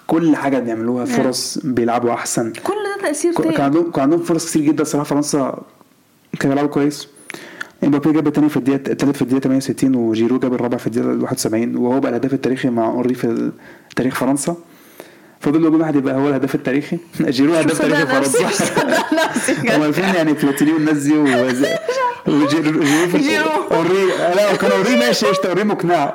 [0.08, 2.54] كل حاجة بيعملوها فرص بيلعبوا أحسن.
[2.64, 5.62] كل ده تأثير ك- كان تاني عندهم كان عندهم فرص كتير جدا الصراحه فرنسا
[6.40, 7.08] كانوا بيلعبوا كويس.
[7.84, 11.76] إمبابي جاب الثاني في الدقيقه الثالث في الدقيقة 68 وجيرو جاب الرابع في الدقيقة 71
[11.76, 13.52] وهو بقى الهداف التاريخي مع هنري في
[13.96, 14.56] تاريخ فرنسا.
[15.40, 16.98] فضل جون واحد يبقى هو الهداف التاريخي.
[17.22, 18.40] جيرو هداف تاريخي فرنسا.
[18.46, 19.82] هم بجد.
[19.82, 21.18] عارفين يعني بلاتيني والناس دي
[22.28, 23.50] وجيرو.
[23.72, 24.06] هنري
[24.36, 26.14] لا كان هنري ماشي قشطة هنري مقنع.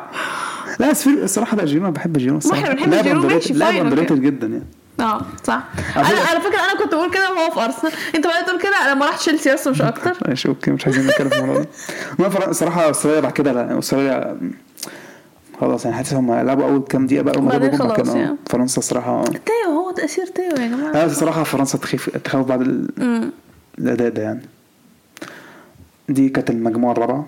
[0.78, 2.62] لا بس في الصراحة لا جيرو أنا بحب جيرو الصراحة.
[2.62, 4.14] إحنا بنحب لاعب جيرو، ماشي، لاعب okay.
[4.14, 4.64] جدا يعني.
[5.00, 5.62] آه صح.
[5.96, 7.92] أنا على فكرة أنا كنت بقول كده وهو في أرسنال.
[8.14, 10.12] أنت بقى تقول كده أما راح تشيلسي بس مش أكتر.
[10.28, 11.62] ماشي okay مش عايزين نتكلم في الموضوع
[12.18, 12.48] ده.
[12.50, 14.36] الصراحة أستراليا بعد كده لا أستراليا
[15.60, 18.12] خلاص يعني حاسس هم لعبوا أول كام دقيقة بقى وما جابوا خلاص كده.
[18.12, 18.16] آه.
[18.16, 18.36] يعني.
[18.50, 20.90] فرنسا الصراحه ثيو هو تأثير ثيو يا جماعة.
[20.90, 23.30] أنا الصراحة فرنسا تخيف تخاف بعد ال-
[23.78, 24.40] الاداء ده يعني.
[26.08, 27.26] دي كانت المجموعة الرابعة.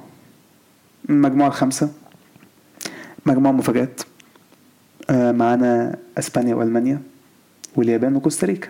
[1.10, 1.88] المجموعة الخامسة.
[3.26, 4.00] مجموعة مفاجآت.
[5.10, 7.00] آه، معانا إسبانيا وألمانيا
[7.76, 8.68] واليابان وكوستاريكا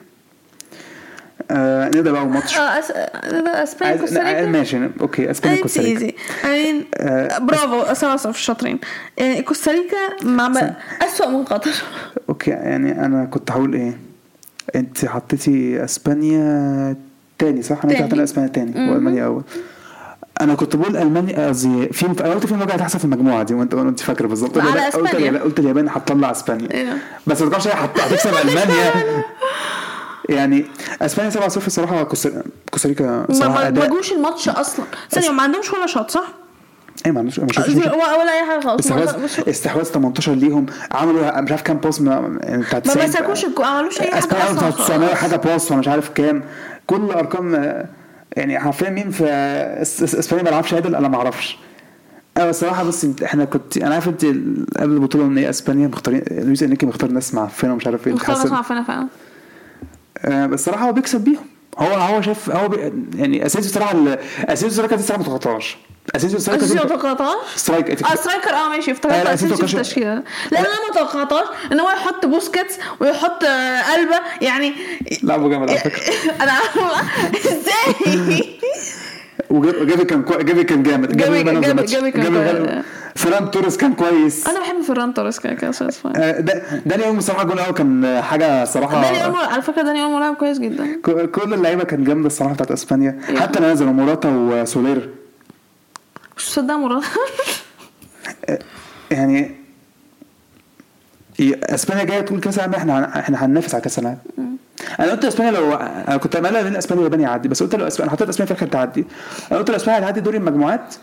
[1.51, 2.91] آه نبدأ بقى ماتش آه أس...
[2.91, 4.89] إسبانيا كوستاريكا ماشي.
[5.01, 7.81] أوكي إسبانيا كوستاريكا easy آه، برافو.
[7.81, 8.79] أساسا في الشاطرين.
[9.19, 10.53] آه، كوستاريكا مع
[11.03, 11.71] أسوأ من قطر.
[12.29, 13.99] okay يعني أنا كنت هقول إيه؟
[14.77, 16.97] أنت حطيتي إسبانيا
[17.39, 17.97] تاني صح؟ أنا.
[17.97, 19.43] حطينا إسبانيا تاني وألمانيا أول.
[20.41, 23.75] أنا كنت بقول ألمانيا قصدي في أنا قلت في مواجهة هتحصل في المجموعة دي وانت
[23.75, 24.59] وأنت فاكرة بالظبط.
[24.59, 25.15] قلت على اليابان- قلت.
[25.15, 26.71] اليابان قلت اليابان هتطلع إسبانيا.
[26.71, 26.99] إيه.
[27.27, 28.93] بس ما هي هت- هتكسب ألمانيا.
[30.29, 30.67] يعني
[31.03, 33.27] إسبانيا 7-0 الصراحه كوستا- كوستاريكا
[33.81, 34.85] ما جوش الماتش أصلا.
[35.11, 36.25] ثانية ما عندهمش ولا شوط صح؟
[37.07, 37.59] إيه ما شفتش
[38.19, 38.87] ولا أي حاجة خالص.
[38.93, 40.67] استحواذ استحواذ 18 ليهم.
[40.93, 44.19] عملوا مش عارف كام باص ما- يعني بتاع ما 90 مسكوش ما عملوش أي حاجة
[44.19, 44.57] أسبانيا أصلا.
[44.57, 45.21] بتاع 900 خالص.
[45.21, 46.43] حاجة باص ومش عارف كام.
[46.87, 47.55] كل أرقام
[48.37, 49.25] يعني حرفيا مين في
[49.83, 51.59] اسبانيا ما لعبش عدل؟ أنا ما أعرفش.
[52.37, 54.25] أنا الصراحة بس إحنا كنت أنا عارف انت
[54.77, 58.35] قبل البطولة إن هي إسبانيا مختارين لويس إنريكي مختار ناس معفنة ومش عارف إيه مختار
[58.35, 58.47] بتحسن.
[58.49, 59.09] اسمع فينا فعلا.
[60.19, 61.45] آه، بس الصراحة هو بيكسب بيهم.
[61.79, 65.77] هو هو شايف هو بي يعني أسينسيو الصراحه ال- أسينسيو الصراحه كانت ما تغطاش.
[66.17, 70.59] أسينسيو الصراحه أسينسيو ما توقعتهاش strike آه striker آه ماشي افتكرت أسينسيو في التشكيله لا
[70.61, 74.73] أنا ما توقعتهاش إن هو يحط بوسكيتس ويحط آه، قلبه يعني
[75.23, 76.03] لعبوا جامد على فكرة.
[76.43, 76.53] أنا
[77.49, 78.59] إزاي؟
[79.51, 80.45] وجافي جافي كان كوي...
[80.45, 81.17] جافي كان جامد.
[81.17, 82.85] جافي- the جافي- كان كويس.
[83.15, 84.49] فيران توريس كان كويس.
[84.49, 86.17] أنا بحب فيران توريس كده it's fine.
[86.17, 90.03] آه، دا- داني أولمو صراحة الجول الأول كان حاجة صراحة داني أولمو على فكرة داني
[90.03, 91.01] أولمو لاعب كويس جدا.
[91.27, 93.19] كل اللعيبة كانت جامدة الصراحة بتاعت إسبانيا.
[93.37, 95.11] حتى اللي نزلوا موراتا وسولير.
[96.37, 97.03] مش مصدق مراد
[99.11, 99.55] يعني
[101.41, 104.19] ي- إسبانيا جاية تقول كأس العالم إحنا إحنا هننافس على كأس العالم.
[105.01, 108.05] أنا قلت اسبانيا لو أنا كنت امالها بين أسبانيا واليابان يعدي بس قلت لو اسبانيا
[108.05, 109.07] أنا حطيت أسبانيا في الآخر تعدي.
[109.53, 110.95] أنا قلت لو أسبانيا هتعدي دوري المجموعات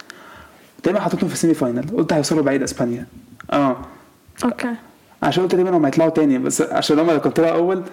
[0.84, 3.06] دايما حطيتهم في ال semi final قلت هيوصلوا بعيد أسبانيا.
[3.54, 3.78] آه.
[4.44, 4.70] okay.
[5.24, 7.84] عشان قلت تقريبا هم هيطلعوا تاني بس عشان هم لو كانوا طلعوا اول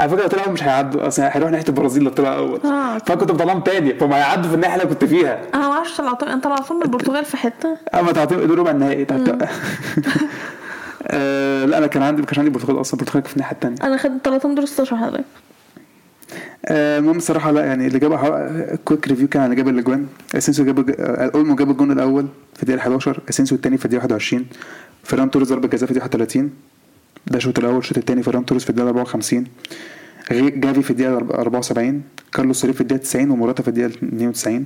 [0.00, 2.60] على فكرة لو طلعوا مش هيعدوا أصلا هيروحوا ناحية البرازيل لو طلعوا أول.
[2.64, 2.98] آه.
[2.98, 5.38] فكنت مطلعهم تاني فهم هيعدوا في الناحية اللي كنت فيها.
[5.54, 9.06] أنا ما أعرفش طلعتهم أنت طلعتهم من البرتغال في حتة؟ أما تعطيهم دول ربع النهائي
[11.06, 13.96] آه لا أنا كان عندي ما كانش عندي البرتغال أصلا كانت في الناحية الثانية أنا
[13.96, 15.24] خدت طلعتهم دور 16 حضرتك
[16.70, 18.12] المهم الصراحة لا يعني اللي جاب
[18.84, 20.06] quick review كان على جاب الأجوان.
[20.34, 24.46] أسينسيو جاب آه، اولمو جاب الجون الأول في الدقيقة 11 أسينسيو الثاني في الدقيقة 21
[25.04, 26.50] فيران توريس ضربة جزاء في الدقيقة 31
[27.26, 29.44] ده الشوط الأول الشوط الثاني فيران توريس في الدقيقة 54
[30.32, 34.64] غي- جافي في الدقيقة 74 كارلوس سولير في الدقيقة 90 وموراتا في الدقيقة 92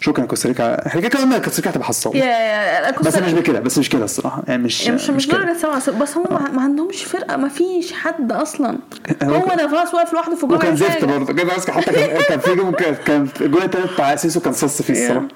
[0.00, 4.04] شكرا كوستاريكا؟ إحنا كده كده كوستاريكا هتبقى حصاله yeah بس مش بكده بس مش كده
[4.04, 4.42] الصراحة.
[4.48, 5.38] يعني مش يعني مش مش كده.
[5.38, 8.78] درجة سبعة بس هم ما- ما عندهمش فرقة ما فيش حد أصلا.
[9.22, 11.04] هو كان- نافاس واقف لوحده في جول وكان زفت.
[11.04, 11.32] برضه.
[11.34, 14.82] كده ماسك حتى كان كان في جون كان كان الجول التالت بتاع أسينسيو كان صص
[14.82, 15.28] فيه الصراحة.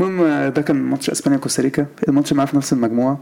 [0.00, 1.86] المهم ده كان ماتش إسبانيا كوستاريكا.
[2.08, 3.18] الماتش معاه في نفس المجموعة.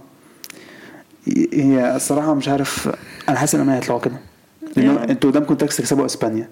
[1.52, 2.88] هي الصراحة مش عارف
[3.28, 4.16] أنا حاسس إن المانيا هيطلعوا كده.
[4.76, 6.48] أنتوا قدامكم تاكس تكسبوا إسبانيا.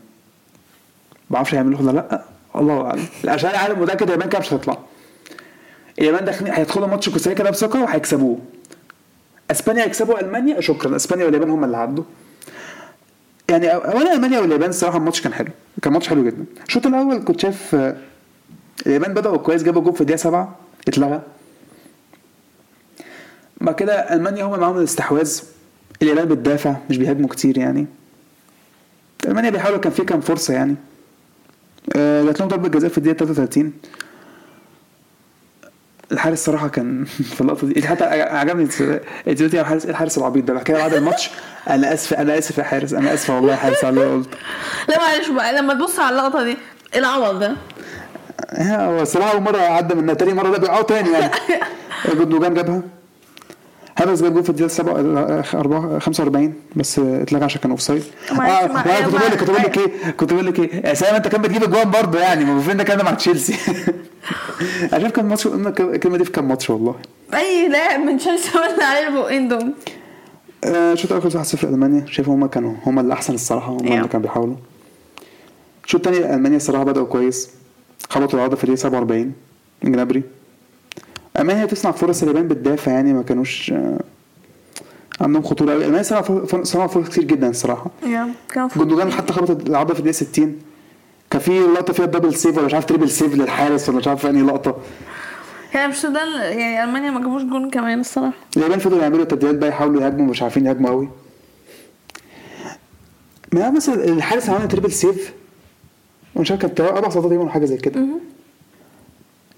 [1.30, 2.22] ما أعرفش هيعملوا ولا لأ.
[2.56, 3.04] الله أعلم.
[3.24, 4.78] أنا عارف متأكد اليابان كده مش هتطلع
[5.98, 8.38] اليابان داخلين هيدخلوا ماتش كوستاريكا ده بثقة وهيكسبوه.
[9.50, 10.96] إسبانيا هيكسبوا ألمانيا؟ شكرا.
[10.96, 12.04] إسبانيا واليابان هم اللي عدوا
[13.50, 15.48] يعني اولا ألمانيا واليابان الصراحه الماتش كان حلو.
[15.82, 16.44] كان ماتش حلو جدا.
[16.66, 17.96] الشوط الأول كنت شايف آه،
[18.86, 20.56] اليابان بدأوا كويس جابوا جول في الدقيقة 7
[20.88, 21.22] اتلغى.
[23.60, 25.40] بعد كده ألمانيا هم معاهم الاستحواذ.
[26.02, 27.86] اليابان بتدافع مش بيهاجموا كتير يعني.
[29.26, 30.74] ألمانيا بيحاولوا كان في كام فرصة يعني.
[31.94, 33.72] جات لهم ضربة جزاء في الدقيقة 33
[36.12, 37.86] الحارس صراحة كان في اللقطة دي.
[37.88, 38.68] حتى عجبني
[39.26, 40.54] دلوقتي الحارس إيه الحارس العبيط ده.
[40.54, 41.30] بعد كده بعد الماتش
[41.70, 44.28] أنا آسف أنا آسف يا حارس أنا آسف والله يا حارس على اللي قلت.
[44.88, 46.56] لا معلش بقى لما تبص على اللقطة دي
[46.94, 47.56] إيه العوض ده؟
[48.58, 51.30] هو الصراحه أول مرة عدى منها تاني مرة ده بيقعوا تاني يعني.
[52.14, 52.82] جندوجان جابها.
[53.98, 55.42] هافرز جاب جول في الدقيقة 7
[55.98, 60.10] 45 بس اتلغى عشان كان offside آه لا، كنت بقول لك كنت بقول لك إيه
[60.10, 62.84] كنت بقول لك إيه يا سلام أنت كان بتجيب اجوان برضه يعني ما المفروض ده
[62.84, 63.54] كان مع تشيلسي؟
[64.92, 66.94] عشان كان ماتش الكلمة دي في كام ماتش والله.
[67.34, 69.72] أي لاعب من تشيلسي قلنا عليه البقين دول
[70.64, 74.08] آه، الشوط الأول خلص 1-0 المانيا شايف هم كانوا هم اللي احسن الصراحة هم اللي.
[74.08, 74.56] كانوا بيحاولوا.
[75.84, 77.50] الشوط الثاني المانيا الصراحة بدأوا كويس.
[78.10, 79.32] خبطوا العودة في الدقيقة 47
[79.82, 80.22] من جنابري.
[81.38, 84.00] المانيا تصنع فرص اليابان بتدافع يعني ما كانوش آه،
[85.20, 87.90] عندهم خطورة قوي المانيا صنعوا فر- صنعوا فرص كتير جدا الصراحة.
[88.48, 90.58] كان جندوجان حتى خبط العوده في الدقيقة 60
[91.30, 94.26] كان في لقطة فيها double save ولا مش عارف triple save للحارس ولا مش عارف
[94.26, 94.76] أنهي لقطة.
[95.74, 98.32] يعني مش ده يعني ألمانيا ما جابوش جون كمان الصراحة.
[98.56, 101.08] اليابان فضلوا يعملوا تبديلات بقى يحاولوا يهاجموا مش عارفين يهاجموا قوي
[103.52, 105.32] ما مثلا الحارس عمل triple save
[106.34, 108.06] ومش عارف كانت أربع صدات تقريبا حاجة زي كده.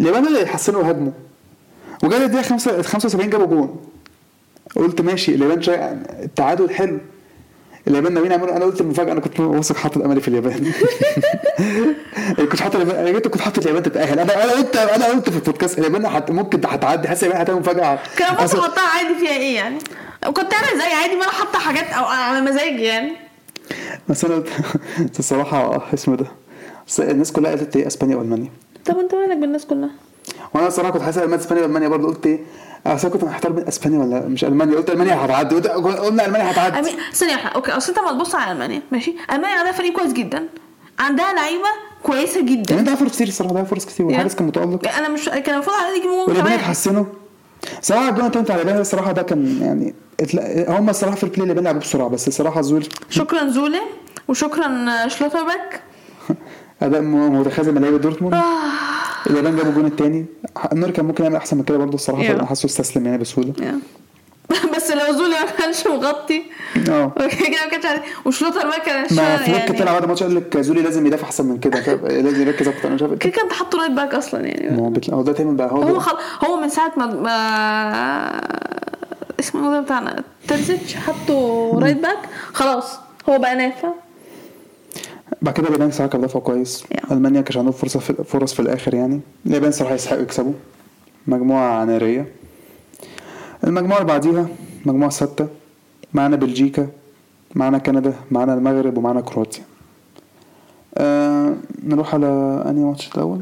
[0.00, 1.12] اليابان بدأوا يحسنوا يهاجموا
[2.02, 3.80] وجاب الدقيقة 5 75 جابوا جون.
[4.76, 5.92] قلت ماشي اليابان شا...
[6.22, 6.98] التعادل حلو.
[7.88, 10.72] اليابان ناويين يعملوا أنا قلت المفاجأة أنا كنت واثق حاطط أملي في اليابان.
[12.50, 14.18] كنت حاطط اليابان أنا جيت كنت حاطط اليابان تتأهل.
[14.18, 16.30] أنا أنا قلت أنا قلت في البودكاست اليابان هت...
[16.30, 17.98] ممكن هتعدي حاسس اليابان هتعمل مفاجأة.
[18.16, 19.78] كان ممكن احطها عادي فيها إيه يعني؟
[20.26, 23.12] كنت أنا زي عادي ما أنا حاطة حاجات أو على مزاجي يعني.
[24.08, 24.44] بس أنا
[25.18, 26.26] الصراحة اسمه ده.
[26.98, 28.50] الناس كلها قالت إيه أسبانيا وألمانيا.
[28.84, 29.90] طب أنت مالك بالناس كلها؟
[30.54, 32.08] وأنا الصراحه كنت حاسس ألمانيا إسبانيا وألمانيا برضه.
[32.08, 32.40] قلت إيه؟
[32.86, 34.76] اصل كنت محتار بين إسبانيا ولا مش ألمانيا.
[34.76, 35.54] قلت ألمانيا هتعدي.
[35.56, 36.78] قلنا ألمانيا هتعدي.
[36.78, 36.90] أمي...
[37.12, 37.48] ثانية واحدة.
[37.48, 38.82] okay أصل أنت ما تبص على ألمانيا.
[38.92, 40.48] ماشي؟ ألمانيا عندها فريق كويس جدا.
[40.98, 41.68] عندها لعيبة
[42.02, 43.54] كويسة يعني جدا ده فرص كتير الصراحة.
[43.54, 44.06] ده فرص كتير.
[44.06, 44.88] والحارس كان متألق.
[44.98, 46.58] أنا مش كان المفروض على يجيبوا جون واليابان كمان.
[46.58, 47.04] اتحسنوا
[47.82, 49.94] صراحة الجون التاني بتاع اليابان الصراحة ده كان يعني
[50.68, 52.08] هم الصراحة في ال play اليابان لعبوا بسرعة.
[52.08, 53.80] بس الصراحة زولي شكرا زولي
[54.28, 55.80] وشكرا شلوتربيك
[56.82, 58.34] أداء متخاذل من لعيبة دورتموند.
[59.26, 60.26] اليابان جابوا الجون الثاني
[60.72, 62.22] نوير كان ممكن يعمل أحسن من كده برضه الصراحة.
[62.22, 63.52] فأنا حاسه استسلم يعني بسهولة.
[64.76, 66.42] بس لو زولي ما كانش مغطي.
[66.88, 67.12] آه.
[67.52, 67.66] كده
[68.66, 71.58] ما كانش ما شا- فليك طلع بعد الماتش قال لك زولي لازم يدافع أحسن من
[71.58, 71.80] كده؟
[72.22, 72.86] لازم يركز أكتر.
[72.86, 74.76] أنا مش عارف كده كان حطه right back أصلا يعني.
[74.76, 75.98] ما هو بيطلع- هو ده دايما بقى هو هو.
[75.98, 76.16] خل...
[76.46, 78.40] هو من ساعة ما, ما...
[79.40, 82.18] اسمه ده بتاعنا ترزيتش حطه right back
[82.52, 83.88] خلاص هو بقى نافع.
[85.42, 86.82] بعد كده اليابان صراحة دافعوا كويس.
[86.82, 87.12] Yeah.
[87.12, 89.20] ألمانيا كانش عندهم فرصة في فرص في الآخر يعني.
[89.46, 90.52] اليابان صراحة يستحقوا يكسبوا.
[91.26, 92.32] مجموعة ناريه
[93.64, 94.48] المجموعة اللي بعديها
[94.86, 95.48] مجموعة ستة.
[96.14, 96.88] معانا بلجيكا
[97.54, 99.64] معانا كندا معانا المغرب ومعانا كرواتيا.
[100.98, 102.26] آه نروح على
[102.66, 103.40] أنهي ماتش الأول؟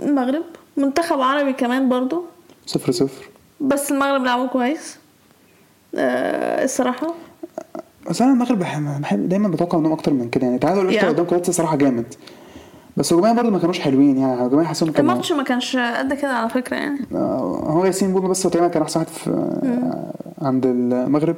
[0.00, 0.44] المغرب.
[0.76, 2.24] منتخب عربي كمان برضو.
[2.66, 3.28] صفر صفر.
[3.60, 4.98] بس المغرب لعبوا كويس.
[5.94, 7.14] آه الصراحة.
[8.10, 10.46] بس أنا المغرب بحب, دايما بتوقع منهم أكتر من كده.
[10.46, 11.04] يعني تعادل yeah.
[11.04, 12.14] قدام كرواتيا صراحة جامد.
[12.96, 16.32] بس هجوميا برضه ما كانوش حلوين يعني هجوميا حاسسهم كانوا الماتش ما كانش قد كده
[16.32, 16.98] على فكرة يعني.
[17.14, 19.30] آه، هو ياسين بونو بس تقريبا كان أحسن واحد في
[20.42, 21.36] عند المغرب.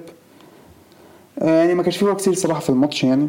[1.39, 3.29] آه، يعني ما كانش فيه كتير صراحة في الماتش يعني.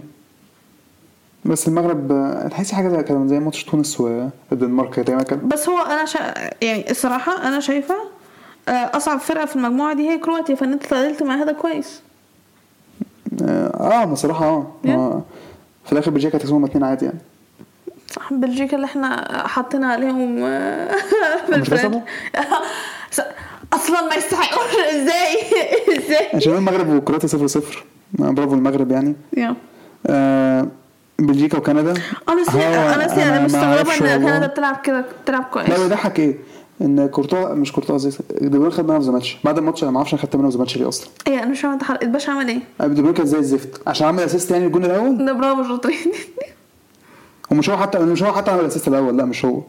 [1.46, 5.24] بس المغرب آه، تحسي حاجة زي كده زي ماتش تونس والدنمارك كده.
[5.24, 6.34] كان بس هو أنا شا...
[6.62, 7.96] يعني الصراحة أنا شايفة
[8.68, 12.02] أصعب فرقة في المجموعة دي هي كرواتيا فإن أنت تعادلت مع هذا كويس.
[13.42, 14.68] آه بصراحة آه.
[14.86, 14.90] Yeah.
[14.90, 15.22] آه،
[15.86, 17.20] في الآخر بلجيكا هتكسبهم اتنين عادي يعني.
[18.12, 20.96] صح بلجيكا اللي إحنا حاطين عليهم آه،.
[21.50, 22.02] كسبوا؟
[23.74, 24.76] أصلا ما يستحقوش.
[24.76, 25.36] إزاي؟
[25.98, 29.16] إزاي؟ عشان المغرب وكرواتيا 0 0 برافو المغرب يعني.
[29.38, 29.56] yeah
[30.08, 30.68] آه
[31.20, 31.94] بلجيكا وكندا؟
[32.30, 34.18] هو honestly أنا ما مستغربة أعرفش ان.
[34.22, 35.70] كندا بتلعب كده بتلعب كويس.
[35.70, 36.38] لا يضحك إيه؟
[36.82, 39.92] إن كورتوا مش كورتوا قصدي دي بروين خد man of the match بعد الماتش أنا
[39.92, 41.10] ما أعرفش أنا خدت man of the match ليه أصلا.
[41.28, 43.82] إيه أنا مش فاهمة الباشا عمل إيه؟ دي بروين كان زي الزفت.
[43.88, 45.98] عشان عمل assist يعني الجون الأول؟ ده برافو شاطرين.
[47.52, 49.62] ومش هو حتى مش هو حتى عمل ال assist الأول لا مش هو.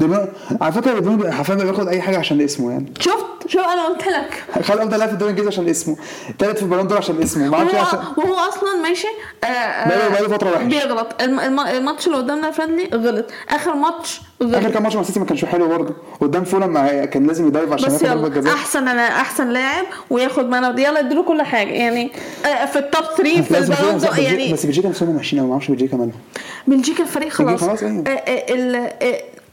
[0.00, 0.26] بروين
[0.60, 2.92] على فكرة دي بروين حرفيا بياخد أي حاجة عشان اسمه يعني.
[3.00, 4.44] شفت؟ شوف أنا قلت لك.
[4.64, 5.96] خد أفضل لاعب في الدوري الانجليزي عشان اسمه.
[6.38, 7.48] تالت في البالون دور عشان اسمه.
[7.48, 9.06] ما أعرفش عشان وهو, أصلا ماشي
[9.44, 10.62] آه، آه، بقاله- بقاله فترة وحش.
[10.64, 11.22] بيغلط.
[11.22, 13.26] الم- الم- الماتش اللي قدامنا friendly غلط.
[13.48, 15.94] آخر ماتش آخر غلط كام ماتش مع السيتي ما كانش حلو برضه.
[16.20, 19.84] قدام فولم كان لازم ي dive عشان بس ياخد ضربه جزاء أحسن أنا أحسن لاعب
[20.10, 21.70] وياخد man of يلا اديله كل حاجة.
[21.70, 22.12] يعني
[22.46, 24.18] آه، في ال top 3 في البالون دور.
[24.18, 26.12] يعني بس بلجيكا نفسهم وحشين قوي ما أعرفش بلجيكا مالهم.
[26.66, 27.60] بلجيكا الفريق خلاص.
[27.60, 27.82] خلاص،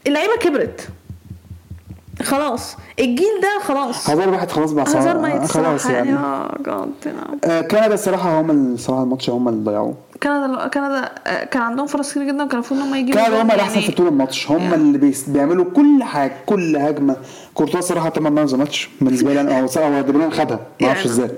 [0.08, 0.90] آه، آه، آه، اللعيبة كبرت.
[2.24, 2.76] خلاص.
[3.00, 4.10] الجيل ده خلاص.
[4.10, 6.14] هزار واحد خلاص بقى هزار ما خلاص يعني.
[6.14, 6.90] آه جاد
[7.46, 9.96] آه، كندا الصراحة هم الصراحه الماتش هم اللي ضيعوه.
[10.24, 13.52] كندا كندا آه، كان عندهم فرص كتير جدا وكان المفروض إن هم يجيبوا كندا هم
[13.52, 13.86] الأحسن يعني.
[13.86, 14.52] في طول الماتش.
[14.52, 14.76] هم يعني.
[14.76, 17.16] اللي بيعملوا كل حاجة كل هجمة.
[17.54, 20.60] كورتوا الصراحة تمام man of the match بالنسبة لي أنا هو بروين خدها.
[20.82, 21.12] ما أعرفش يعني.
[21.12, 21.30] إزاي.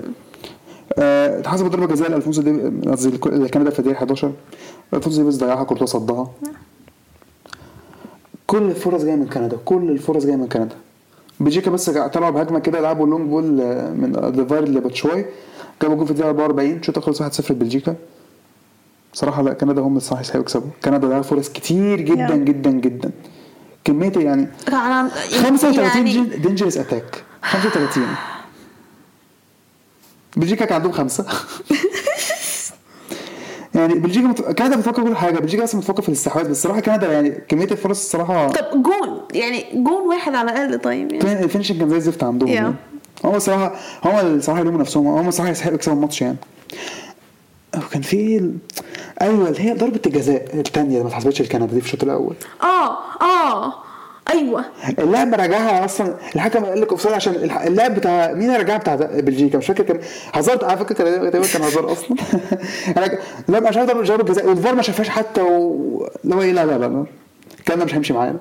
[0.99, 4.31] آه، اتحسبت ضربة جزاء لالفونسو دي قصدي لكندا في الدقيقة 11
[4.93, 6.27] الفونسو ديفيز ضيعها كورتوا صدها.
[8.47, 10.75] كل الفرص جاية من كندا كل الفرص جاية من كندا.
[11.39, 15.25] بلجيكا بس طلعوا بهجمة كده لعبوا long ball آه، من ديفاير لباتشواي
[15.81, 17.95] جابوا جول في الدقيقة 44 شوط خلص 1-0 لبلجيكا.
[19.13, 20.69] صراحة لا كندا هم الصح يستحقوا يكسبوا.
[20.85, 22.35] كندا ضيعوا فرص كتير جدا.
[22.35, 23.11] جدا جدا.
[23.85, 28.03] كمية يعني كان 35 يعني dangerous attack 35
[30.37, 31.25] بلجيكا كان عندهم خمسة.
[33.75, 34.41] يعني بلجيكا مت...
[34.41, 37.99] كندا بتفكر كل حاجة بلجيكا أصلا بتفكر في الاستحواذ بس الصراحة كندا يعني كمية الفرص
[38.03, 42.23] الصراحة طب جون يعني جون واحد على الأقل طيب يعني ال finishing كان زي الزفت
[42.23, 42.53] عندهم Yeah.
[42.53, 42.73] يعني.
[43.23, 46.37] هم الصراحة هم الصراحة يلوموا نفسهم هم الصراحة يستحقوا يكسبوا الماتش يعني
[47.77, 48.51] وكان في.
[49.21, 52.97] أيوه اللي هي ضربة الجزاء الثانية اللي ما اتحسبتش لكندا دي في الشوط الأول آه
[53.21, 53.73] آه
[54.29, 54.65] أيوه.
[54.99, 57.33] اللاعب رجعها أصلا الحكم قال لك أوفسايد عشان
[57.67, 59.57] اللاعب بتاع مين اللي رجعها بتاع بلجيكا.
[59.57, 59.99] مش فاكر كان
[60.33, 62.17] هازارد على فكرة كان تقريبا كان هازارد أصلا.
[63.47, 64.47] لا مش عارف ضربه ضربة جزاء.
[64.47, 66.09] والفار ما شافهاش حتى و...
[66.23, 67.05] اللي هو إيه لا لا لا لا.
[67.67, 68.39] كندا مش هيمشي معانا.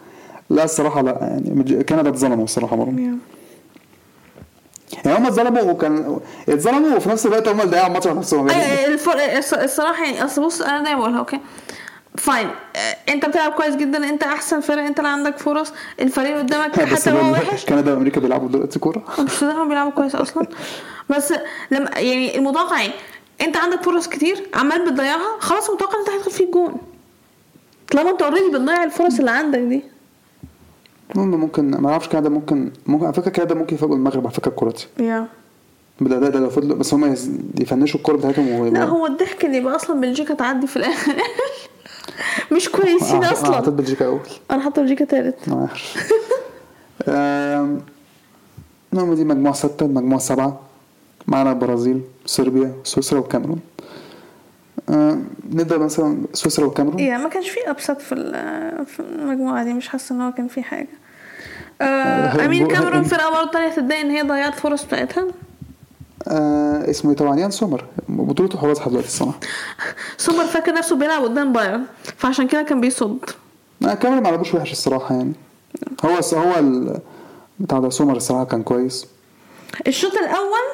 [0.50, 2.94] لا الصراحة لا يعني كندا اتظلموا الصراحة مرة.
[5.04, 8.48] يعني هم اتظلموا وكان اتظلموا وفي نفس الوقت هم اللي ضيعوا الماتش على نفسهم.
[8.86, 11.40] الفرق الص- الصراحة يعني أصل بص أنا دايما بقولها okay?
[12.18, 15.72] fine آه، انت بتلعب كويس جدا انت أحسن فرق انت اللي عندك فرص.
[16.00, 17.64] الفريق قدامك حتى لو هو وحش.
[17.64, 19.02] كندا وأمريكا بيلعبوا دلوقتي كورة.
[19.26, 20.46] مش هم بيلعبوا كويس أصلا.
[21.10, 21.34] بس
[21.70, 22.90] لما يعني المتوقع إيه؟
[23.40, 26.76] انت عندك فرص كتير عمال بتضيعها خلاص متوقع انت هيدخل فيك جون
[27.92, 29.82] طالما انت already بتضيع الفرص اللي عندك دي.
[31.14, 34.86] ممكن ما أعرفش كندا ممكن ممكن على فكره كندا ممكن يفاجئوا المغرب على فكرة كرواتيا
[35.00, 35.26] يا
[36.00, 37.14] ده ده لو فضلوا بس هم
[37.60, 38.66] يفنشوا الكورة بتاعتهم.
[38.74, 41.14] لا هو الضحك ان يبقى أصلا بلجيكا تعدي في الآخر.
[42.56, 44.20] مش كويسين آه، حطيت أصلا بلجيكا أول.
[44.50, 45.36] أنا حاطه بلجيكا تالت.
[48.92, 50.60] المهم دي مجموعة ستة المجموعة سبعة.
[51.26, 53.60] معانا البرازيل صربيا سويسرا والكاميرون
[54.90, 59.72] آم، نبدأ مثلا سويسرا والكاميرون يعني ما كانش في أبسط في ال- في المجموعة دي
[59.74, 60.88] مش حاسة إن هو كان في حاجة.
[61.80, 65.26] آه، آه أمين كاميرون فرقة برضه تانية تتضايق إن هي ضيعت فرص بتاعتها؟
[66.28, 67.84] آه اسمه إيه طبعا؟ يان سومر.
[68.08, 69.40] بطولته حلوة لحد دلوقتي الصراحة.
[70.16, 71.82] سومر فاكر نفسه بيلعب قدام بايرن
[72.16, 73.18] فعشان كده كان بيصد.
[73.86, 75.32] آه كاميرون ما لعبوش وحش الصراحة يعني.
[76.04, 76.98] هو هو ال...
[77.60, 79.06] بتاع ده سومر الصراحة كان كويس.
[79.86, 80.66] الشوط الأول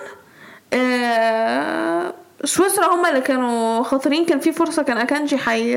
[0.72, 5.76] آه سويسرا هما اللي كانوا خاطرين كان في فرصة كان أكانجي حي...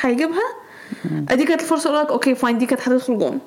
[0.00, 0.42] هيجيبها
[1.28, 3.38] ادي كانت الفرصة لك أوكي فاين دي كانت هتدخل جون.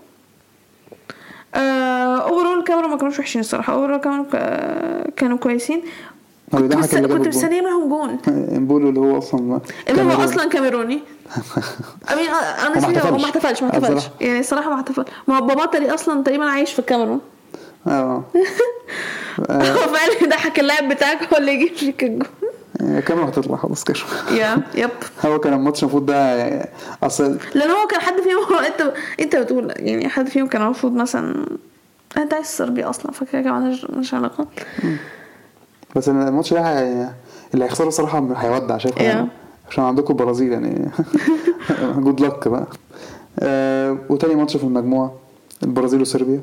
[1.57, 3.73] اوفرول الكاميرا ما كانوش وحشين الصراحة.
[3.73, 4.25] اوفرول كانوا
[5.15, 5.83] كانوا كويسين.
[6.51, 7.27] كنت كنت.
[7.27, 8.17] مستنية منهم جون.
[8.57, 10.23] امبولو اللي هو أصلا اللي هو.
[10.23, 10.99] أصلا كاميروني.
[12.13, 13.63] امين أنا هو ما احتفلش.
[13.63, 14.03] ما احتفلش.
[14.21, 17.19] يعني الصراحة ما احتفل ما هو بابا تري أصلا تقريبا عايش في الكاميرون.
[17.87, 18.23] آه.
[19.49, 22.27] هو فعلا يضحك اللاعب بتاعك هو اللي يجيب فيك الجون.
[22.79, 23.97] كاميرون هتطلع خلاص كده.
[24.31, 24.89] يا يب.
[25.25, 26.69] هو كان الماتش المفروض ده
[27.03, 30.93] أصل لأن هو كان حد فيهم هو انت انت بتقول يعني حد فيهم كان المفروض
[30.93, 31.45] مثلا
[32.17, 34.47] انت عايز صربيا أصلا فكده كده مالهاش علاقة.
[35.95, 36.59] بس الماتش ده
[37.53, 39.25] اللي هيخسره الصراحه هيودع شايف Yeah.
[39.69, 40.89] عشان عندكم البرازيل يعني.
[42.03, 42.67] جود لك بقى.
[43.39, 45.13] آه وتاني ماتش في المجموعة
[45.63, 46.41] البرازيل وصربيا.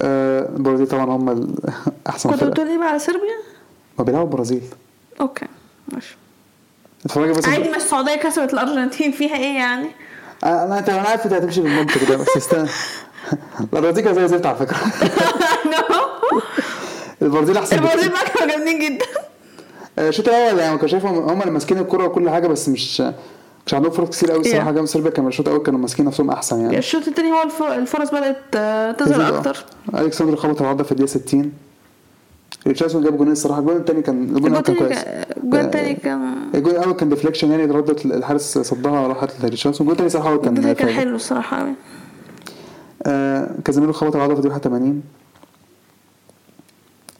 [0.00, 1.54] آه البرازيل طبعا هم
[2.08, 3.36] أحسن كنت بتقول إيه بقى على صربيا؟
[3.98, 4.62] ما بيلعبوا البرازيل
[5.20, 5.46] أوكي
[5.92, 6.16] ماشي.
[7.04, 9.88] اتفرجي بس عادي ما السعودية كسبت الأرجنتين فيها إيه يعني؟
[10.44, 12.68] أنا أنا أنا عارف إنت هتمشي بالمنطق ده بس استنى.
[13.60, 14.76] البرازيل كانت زي الزفت على فكرة.
[17.22, 18.08] البرازيل أحسن البرازيل.
[18.08, 19.04] بقى كانوا جامدين جدا.
[19.98, 23.02] الشوط الأول يعني كنت شايفهم هم اللي ماسكين الكورة وكل حاجة بس مش
[23.66, 24.70] مش عندهم فرص كتير قوي الصراحة.
[24.70, 26.78] جنب صربيا كانوا الشوط الأول كانوا ماسكين نفسهم أحسن يعني.
[26.78, 29.64] الشوط التاني هو الف- الفرص بدأت آه، تظهر أكتر.
[29.94, 31.52] الكسندر خبط العرضه في الدقيقة 60
[32.66, 33.60] ريتشاردسون جاب جونين الصراحة.
[33.60, 34.98] الجون الثاني كان الجون الأول كان كويس.
[35.02, 39.92] كان- الجول التاني كان الجون الأول كان deflection يعني ردت الحارس صدها راحت لريتشاردسون الجون
[40.06, 40.88] الثاني صراحة كان كان.
[40.88, 41.72] حلو الصراحة قوي
[43.06, 45.02] آه كازيميرو خبط العرضه في الدقيقه 81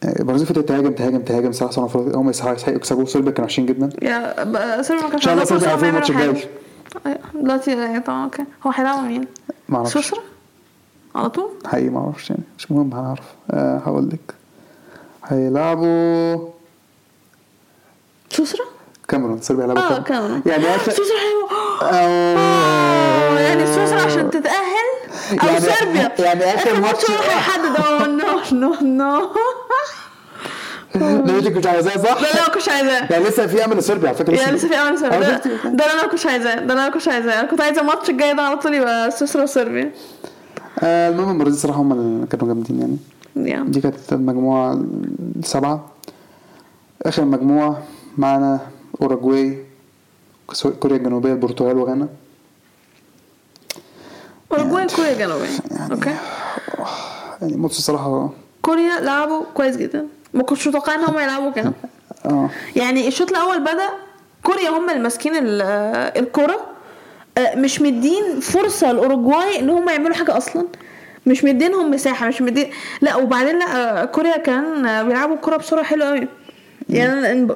[0.03, 1.51] آه، البرازيل فضلت تهاجم تهاجم تهاجم.
[1.51, 3.89] صراحة صنعوا فرص هم يستحقوا يستحقوا يكسبوا صربيا كانوا وحشين جدا.
[4.01, 6.43] يا بقى صربيا ما كانش إن شاء الله صربيا الماتش الجاي.
[7.35, 8.43] دلوقتي طبعا okay.
[8.67, 9.25] هو هيلعبوا مين؟
[9.69, 9.93] ما أعرفش.
[9.93, 10.19] سويسرا؟
[11.15, 12.43] على طول؟ حقيقي ما أعرفش يعني.
[12.57, 13.23] مش مهم هنعرف.
[13.51, 14.33] آه هقول لك.
[15.31, 16.49] هيلعبوا
[18.29, 18.65] سويسرا؟
[19.07, 20.41] كاميرون صربيا هيلعبوا آه كاميرون.
[20.45, 21.47] يعني سويسرا حلو
[21.91, 24.87] آه، يعني سويسرا عشان تتأهل؟
[25.43, 29.29] أو يعني- صربيا؟ يعني آخر ماتش- هيحدد آه no no no
[30.95, 33.07] ده انت كنت عايزاه صح؟ ده اللي أنا ما كنتش عايزاه.
[33.11, 34.35] يعني لسه في أمل لصربيا على فكرة.
[34.35, 37.07] يعني لسه في أمل صربيا ده ده اللي أنا كنتش عايزاه ده اللي أنا كنتش
[37.07, 37.39] عايزاه.
[37.39, 39.91] أنا كنت عايزة الماتش الجاي ده على طول يبقى سويسرا وصربيا.
[40.79, 42.97] آه المهم البرازيل صراحة هم اللي كانوا جامدين يعني.
[43.35, 44.81] يعني دي كانت المجموعه
[45.39, 45.85] السابعه
[47.01, 47.83] آخر مجموعة
[48.17, 48.59] معانا
[49.01, 49.65] اوروجواي
[50.79, 52.07] كوريا الجنوبية البرتغال وغانا.
[54.51, 55.47] اوروجواي كوريا الجنوبية.
[55.91, 56.15] okay
[57.41, 58.29] يعني ماتش الصراحة
[58.61, 60.07] كوريا لعبوا كويس جدا.
[60.33, 61.73] ما كنتش متوقع إن هم يلعبوا كده.
[62.25, 62.49] آه.
[62.75, 63.89] يعني الشوط الأول بدأ
[64.43, 66.57] كوريا هم اللي ماسكين ال- آه، الكره
[67.37, 70.65] آه، مش مديين فرصة لاوروجواي إن هم يعملوا حاجة أصلا.
[71.25, 72.65] مش مدينهم مساحة مش مدين
[73.01, 76.27] لا وبعدين لا آه، كوريا كان آه، بيلعبوا الكره بسرعة حلوة قوي
[76.89, 77.55] يعني أنا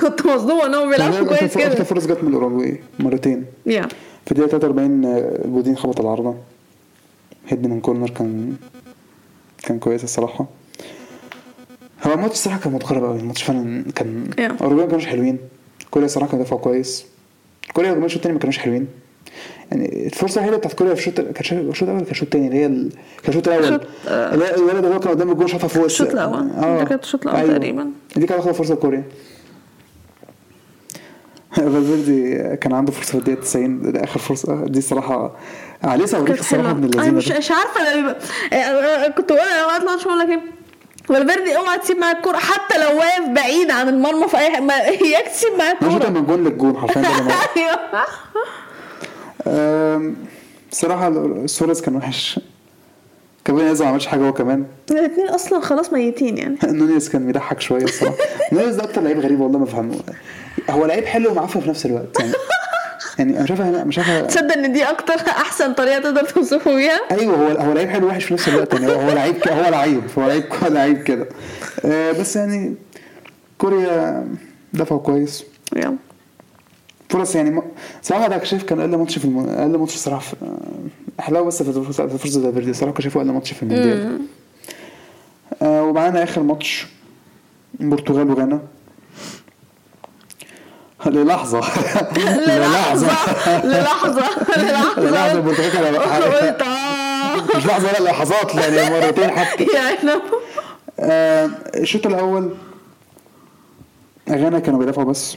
[0.00, 1.84] كنت مصدومه انهم بيلعبوا كويس أكتر كده.
[1.84, 3.44] فرص جت من الأوروجواي مرتين.
[3.66, 3.82] يا
[4.26, 6.34] في الدقيقة 43 آه، جودين خبط العارضة.
[7.48, 8.56] head من corner كان
[9.62, 10.46] كان كويس الصراحة.
[12.06, 14.62] هو الماتش الصراحة كان متقارب قوي الماتش فعلا كان Yeah.
[14.62, 15.38] أوروجواي ما كانوش حلوين.
[15.90, 17.04] كوريا الصراحة كان دافعوا كويس.
[17.72, 18.86] كوريا الجمهور الشوط الثاني ما كانوش حلوين.
[19.70, 22.88] يعني الفرصة الوحيدة بتاعت كوريا في الشوط كان الشوط الأول كان الشوط الثاني اللي هي
[23.28, 23.80] الشوط الأول.
[24.08, 26.48] اللي هي الولد اللي هو كان قدام الجول شاطها فوق الشوط الأول.
[26.60, 27.90] ده كانت الشوط الأول تقريبا.
[28.16, 29.04] دي كانت آخر فرصة لكوريا.
[31.56, 34.64] فالفيردي كان عنده فرصة في الدقيقة 90 ده آخر فرصة.
[34.66, 35.36] دي الصراحة
[35.84, 37.28] عليه صواريخ الصراحة من أنا اللذينة مش.
[37.28, 38.16] مش عارفة
[38.52, 40.40] آه، كنت بقول أنا بقول لك إيه
[41.08, 45.28] فالفيردي اوعى تسيب معاك الكورة حتى لو واقف بعيد عن المرمى في اي حاجة اياك
[45.28, 46.08] تسيب معاك الكورة.
[46.08, 47.02] من جون للجون حرفيا
[49.46, 51.12] الصراحه
[51.46, 52.40] سوريس كان وحش.
[53.44, 54.64] كمان يزا ما عملش حاجة هو كمان.
[54.90, 56.56] الاثنين أصلا خلاص ميتين يعني.
[56.78, 58.16] نونيز كان بيضحك شوية الصراحة.
[58.52, 59.94] نونيز ده أكتر لعيب غريب والله ما فهمه.
[60.70, 62.32] هو لعيب حلو ومعفن في نفس الوقت يعني.
[63.18, 67.36] يعني أنا شايفها مش عارفه تصدق إن دي أكتر أحسن طريقة تقدر توصفه بيها؟ أيوه
[67.36, 68.86] هو هو لعيب حلو وحش في نفس الوقت يعني.
[68.92, 71.28] هو لعيب هو لعيب هو لعيب هو لعيب كده.
[71.84, 72.74] آه، بس يعني
[73.58, 74.28] كوريا
[74.72, 75.44] دفعوا كويس.
[75.76, 75.96] يلا.
[77.10, 77.62] فرص يعني
[78.02, 79.38] صراحة ده شايف كان أقل ماتش في الم...
[79.48, 80.36] أقل ماتش الصراحه في...
[81.20, 81.72] احلاوه بس في
[82.18, 84.18] فرصه ده صراحة كان شايفه أقل ماتش في المونديال
[85.62, 86.86] آه ومعانا آخر ماتش
[87.80, 88.60] البرتغال وغانا.
[91.06, 91.58] للحظة.
[92.46, 93.06] للحظة.
[93.64, 94.22] للحظة.
[94.98, 95.32] للحظة.
[95.32, 96.62] البرتغال كان قلت
[97.56, 99.66] مش لحظة لا لحظات يعني مرتين حتى.
[99.74, 100.20] يعني.
[101.00, 102.54] آه، الشوط الأول
[104.30, 105.36] غانا كانوا بيدافعوا بس.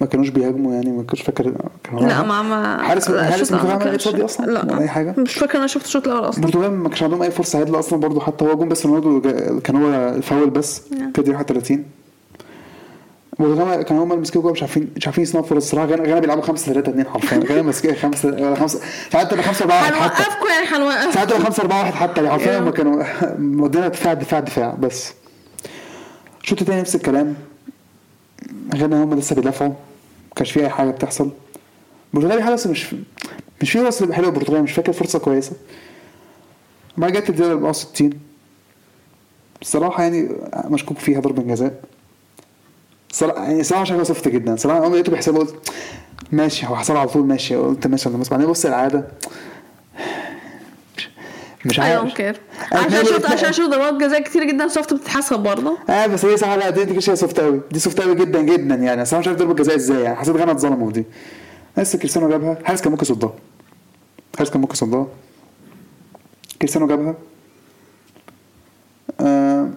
[0.00, 4.04] ما كانوش بيهاجموا يعني ما كنتش فاكر كانوا لا ما ما حارس حارس ما لقيتش
[4.08, 4.62] فاضي أصلا؟ لا.
[4.64, 6.44] ولا أي حاجة؟ مش فاكر أنا شفت الشوط الأول أصلا.
[6.44, 9.20] البرتغال ما كانش عندهم أي فرصة عدله أصلا برضو حتى هو جون بس رونالدو
[9.60, 11.84] كان هو الفاول بس الدقيقه 31
[13.40, 15.62] البرتغال كانوا هم اللي مسكوا جوه مش عارفين مش عارفين يصنعوا فرص.
[15.64, 17.38] الصراحة غانا غانا بيلعبوا 5 3 2 حرفيا.
[17.48, 18.80] غانا ماسكين 5 ولا 5
[19.12, 20.02] ساعات تبقى 5 4 1 حتى.
[20.22, 21.14] هنوقفكم يعني هنوقف.
[21.14, 22.20] ساعات تبقى 5 4 1 حتى.
[22.24, 22.58] يعني حرفيا.
[22.58, 23.02] هم كانوا
[23.38, 25.12] مودينا دفاع دفاع دفاع بس.
[26.42, 27.34] الشوط الثاني نفس الكلام.
[28.76, 29.72] غانا هم لسه بيدافعوا.
[30.36, 31.30] كانش في أي حاجة بتحصل.
[32.14, 32.94] البرتغال بيحاول بس مش
[33.62, 35.52] مش في فرصه حلوة البرتغال مش فاكر فرصة كويسة.
[36.96, 38.10] ما جت الدقيقه 64
[39.62, 40.28] الصراحه يعني
[40.64, 41.80] مشكوك فيها ضربة جزاء.
[43.12, 44.56] صراحة يعني صراحة شكله صفت جدا.
[44.56, 45.70] صراحة اول ما لقيته بيحسبها قلت
[46.32, 47.56] ماشي هو حصل على طول ماشي.
[47.56, 49.08] قلت ماشي أنا بعدين بص العادة.
[51.64, 52.00] مش عارف.
[52.02, 52.36] don't كير
[52.72, 55.78] عشان شفت عشان شفت ضربات جزاء كتير جدا soft بتتحسب برضه.
[55.90, 59.02] آه بس هي صح لا دي كده soft قوي دي soft قوي جدا جدا يعني.
[59.02, 60.16] أصل أنا مش عارف ضربه جزاء إزاي يعني.
[60.16, 61.04] حسيت غانا اتظلموا في دي.
[61.76, 62.58] بس كريستيانو جابها.
[62.64, 63.32] حارس كان ممكن يصدها.
[64.38, 65.06] حارس كان ممكن يصدها.
[66.60, 67.14] كريستيانو جابها.
[69.20, 69.70] آه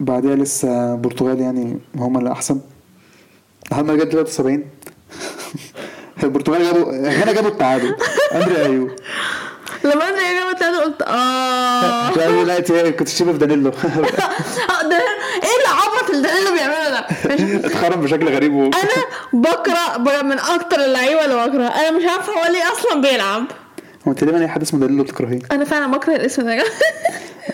[0.00, 2.60] بعدها لسه البرتغال يعني هم اللي أحسن.
[3.70, 4.64] لحد ما جت 73
[6.22, 7.96] البرتغال جابوا غانا جابوا التعادل.
[8.34, 8.90] أندري ايوب
[9.84, 12.10] لما أنا جابت أنا قلت آه.
[12.44, 13.72] لا لا كنت شبه في دانيلو آه،
[15.42, 17.06] إيه العبط اللي اللي بيعمله ده.
[17.66, 18.52] اتخرم بشكل غريب.
[18.54, 18.72] أنا
[19.32, 23.44] بكره بكره من أكتر اللعيبة اللي بكرهها أنا مش عارفة هو ليه أصلا بيلعب.
[24.08, 25.38] هو تقريبا أي حد اسمه دانيلو بتكرهيه.
[25.52, 26.64] أنا فعلا بكره الاسم ده.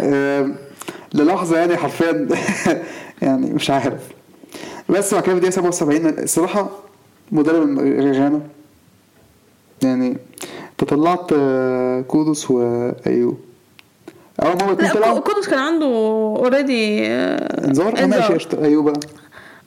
[0.00, 0.56] آم،
[1.14, 2.28] للحظة يعني حرفيا.
[3.22, 4.00] يعني مش عارف.
[4.88, 6.70] بس بعد كده في دقيقه 77 الصراحه
[7.32, 7.78] مدرب
[8.14, 8.40] غانا
[9.82, 10.18] يعني انت
[10.84, 13.38] طلعت آه، كودوس وايوب
[14.42, 18.48] أول ما الاثنين لا قدوس كان عنده already انذار؟ آه، ماشي.
[18.62, 19.00] أيوب بقى.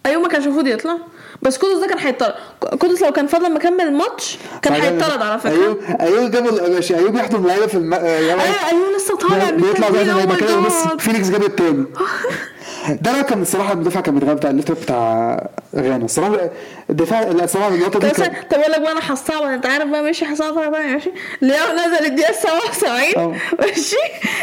[0.05, 0.97] أيوب ما كانش المفروض يطلع.
[1.41, 2.33] بس قدس ده كان هيطرد.
[2.61, 5.51] قدس لو كان فضل مكمل الماتش كان هيطرد على فكرة.
[5.51, 7.93] ايوب أيوب جاب ماشي أيوب يحضن اللعيبه في الم...
[7.93, 10.73] آه، أيوه أيوه لسه طالع بيطلع زي ما يبقى كده بس.
[10.99, 11.85] فينيكس جاب التاني.
[13.01, 16.49] ده بقى كان الصراحة المدافع كان بيتغاب بتاع ال left بتاع غانا الصراحة
[16.89, 20.25] الدفاع لا الصراحة اللقطه دي طب أقول لك بقى أنا هصعب أنت عارف بقى ماشي
[20.25, 21.11] هصعب بقى ماشي.
[21.41, 23.35] لياو نزل الدقيقة 77 آه.
[23.59, 23.95] ماشي.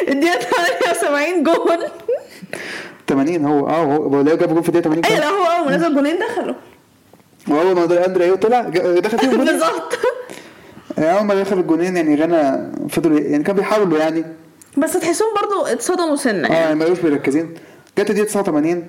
[0.09, 0.41] الدقيقة
[0.93, 1.79] 78 جون.
[3.09, 5.77] 80 هو آه هو لو جاب جول في الدقيقة 80 أيوه لا هو أول ما
[5.77, 6.55] نزل جونين دخلوا.
[7.51, 8.61] واول ما اندري ايوب طلع
[8.99, 9.99] دخل فيهم بالظبط.
[10.99, 14.25] أول ما دخل الجونين يعني غانا فضلوا يعني كانوا بيحاولوا يعني.
[14.77, 16.75] بس تحسهم برضو اتصدموا سنة آه يعني.
[16.75, 17.55] ما كانوش مركزين.
[17.99, 18.87] جت الدقيقه 89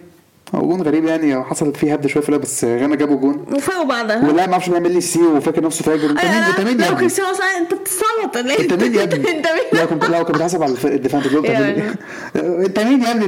[0.55, 3.45] هو جون غريب يعني حصلت فيه هبد شوية في بس غانا جابوا جون.
[3.55, 6.09] وفاقوا بعدها واللاعب ما أعرفش بيعمل لي سيو وفاكر نفسه فاجر.
[6.09, 9.03] انت مين؟ انت مين يا لو ابني؟ كريستيانو أصلا انت بتستعبط ليه انت مين يا
[9.03, 11.81] ابني؟ انت مين؟ لو كنت لو كنت بتحاسب على الدفاع انت يعني.
[11.81, 11.95] مين؟
[12.65, 13.25] انت مين يا ابني؟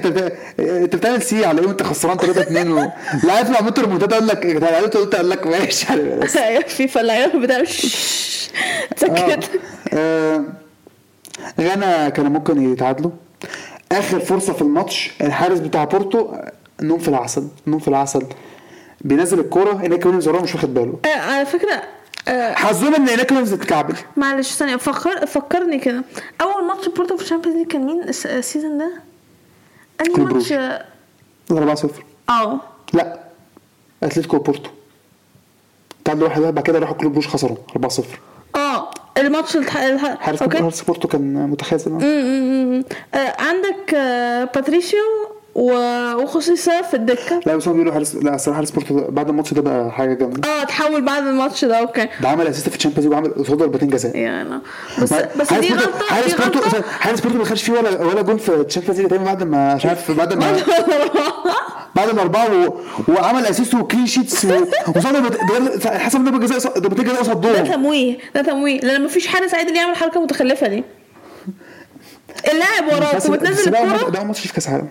[0.60, 2.80] انت بتعمل سيو على إيه وانت خسران 3 2 و...
[3.28, 5.88] لا يطلع موتو ريمونتادا قال لك قلت قال لك ماشي.
[5.94, 7.64] أيوه في فلاحين بتاع
[8.98, 9.50] سكت
[11.62, 13.12] غانا كانوا ممكن يتعادلوا.
[13.92, 16.36] آخر فرصة في الماتش الحارس بتاع بورتو
[16.82, 18.26] نوم في العسل نوم في العسل
[19.02, 21.00] بينزل الكورة إنياكي ويليامز وراه مش واخد باله.
[21.06, 21.82] آه، على فكرة
[22.28, 23.96] آه، حظهم إن إنياكي ويليامز اتكعبل.
[24.18, 26.04] معلش ثانية فكر فكرني كده.
[26.42, 28.92] أول ماتش بورتو في ال Champions League كان مين الس- ال season ده؟
[30.02, 30.72] أنهي ماتش؟ بروج.
[31.52, 32.60] 4 0 آه.
[32.94, 33.20] لا
[34.04, 34.70] أتلتيكو بورتو
[36.06, 38.20] تعادلوا واحد واحد بعد كده راحوا كلوب بروج خسروا 4 0
[38.56, 39.78] آه الماتش الح...
[39.78, 40.16] الح...
[40.20, 40.58] حارس okay.
[40.62, 41.94] حارس بورتو كان متخاذل.
[43.14, 45.00] آه، عندك آه، باتريشيو
[45.56, 47.40] وخصوصا في الدكة.
[47.46, 50.50] لا بس هم بيقولوا حارس لا الصراحة حارس بعد الماتش ده بقى حاجة جامدة.
[50.50, 52.08] آه تحول بعد الماتش ده okay.
[52.22, 54.18] ده عمل assist في ال Champions وعمل وصد ضربتين جزاء.
[54.18, 54.50] يعني
[55.02, 56.82] بس بس دي غلطة حارس غلطة.
[56.82, 59.86] حارس بورتو ما خدش فيه ولا ولا جول في ال Champions League بعد ما مش
[59.86, 60.58] عارف بعد ما
[61.96, 62.74] بعد ما اربعه و...
[63.08, 64.66] وعمل assist و clean sheets و...
[64.96, 68.80] وصاد حسب ضربه جزاء ضربتين جزاء قصاد ده تمويه ده تمويه.
[68.80, 70.84] لأن مفيش حارس عادل يعمل حركة متخلفة دي.
[72.52, 74.10] اللاعب وراك وبتنزل الكورة.
[74.10, 74.88] ده ماتش في كأس العالم.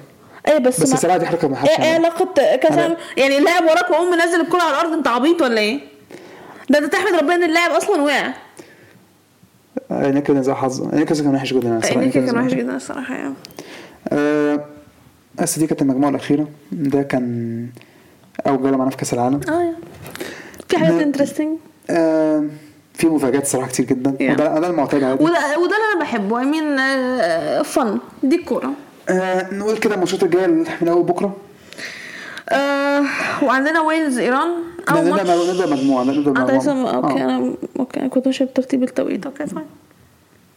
[0.49, 1.95] إيه بس بس الصراحه دي حركه ما حدش إيه.
[1.95, 2.29] علاقه
[2.71, 5.81] العالم؟ يعني اللاعب وراك وقوم منزل الكوره على الأرض أنت عبيط ولا إيه؟
[6.71, 8.33] ده أنت تحمد ربنا إن اللاعب أصلا وقع
[9.91, 12.01] إنياكي كان زي حظ إنياكي كان وحش جدا الصراحة.
[12.03, 12.55] إنياكي كان وحش.
[12.55, 13.35] جدا الصراحة يعني
[14.09, 14.65] آه،
[15.35, 17.67] بس دي كانت المجموعة الأخيرة ده كان
[18.47, 19.73] أول جولة معانا في كأس العالم آه.
[20.69, 21.59] في حاجات interesting
[21.91, 22.45] آه،
[22.95, 24.33] في مفاجآت صراحة كتير جدا Yeah.
[24.33, 26.77] وده ده المعتاد عادي وده وده اللي أنا بحبه I mean
[27.63, 28.71] فن دي الكورة
[29.09, 30.47] آه، نقول كده الماتشات الجاية
[30.81, 31.37] من اول بكرة؟
[32.49, 33.03] آه
[33.43, 34.51] وعندنا ويلز إيران
[34.91, 35.31] نبدأ ماتش.
[35.51, 37.25] نبدأ مجموعة نبدأ مجموعه لسه okay آه.
[37.25, 39.27] أنا okay أنا كنت ماشي بترتيب التوقيت.
[39.27, 39.67] okay fine.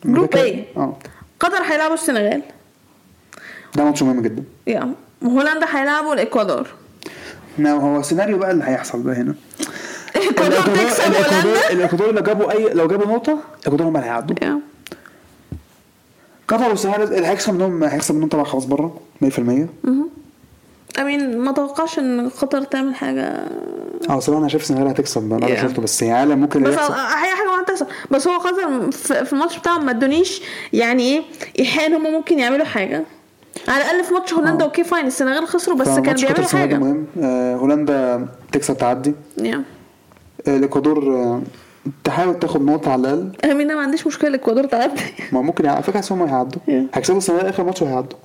[0.06, 0.98] group A آه.
[1.40, 2.42] قطر هيلعبوا السنغال.
[3.76, 4.44] ده ماتش مهم جدا.
[4.68, 4.94] yeah.
[5.24, 6.68] هولندا هيلعبوا الإكوادور.
[7.58, 9.36] نعم هو سيناريو بقى اللي هيحصل بقى هنا.
[10.16, 11.70] الاكوادور تكسب هولندا.
[11.72, 14.36] الإكوادور لو جابوا اي لو جابوا نقطة الإكوادور هم اللي هيعدوا.
[16.48, 19.28] قطر والسنغال اللي هيكسب منهم هيكسب منهم طبعا خلاص بره 100%
[21.00, 23.48] I mean ما توقعش إن قطر تعمل حاجة.
[24.10, 25.62] آه صراحة أنا شايف السنغال هتكسب أنا Yeah.
[25.62, 26.94] شفته بس يعني ممكن بس يحصل.
[26.94, 28.92] هي حاجة ما هتحصل بس هو قطر
[29.26, 30.42] في الماتش بتاعهم ما ادونيش
[30.74, 31.22] يعني إيه
[31.60, 33.04] إيحاء إن هم ممكن يعملوا حاجة.
[33.68, 36.76] على الأقل في ماتش هولندا okay fine السنغال خسروا بس قطر بيعملوا حاجة.
[36.78, 37.06] مهم.
[37.22, 39.14] آه هولندا تكسب تعدي.
[39.38, 39.64] yeah.
[40.48, 41.42] آه الإكوادور آه
[42.04, 43.32] تحاول تاخد نقطة على الأقل.
[43.52, 46.62] I mean أنا ما عنديش مشكلة الاكوادور تعدي ما ممكن على فكرة هم هيعدوا.
[46.68, 46.72] Yeah.
[46.96, 48.18] هيكسبوا السنغال آخر ماتش وهيعدوا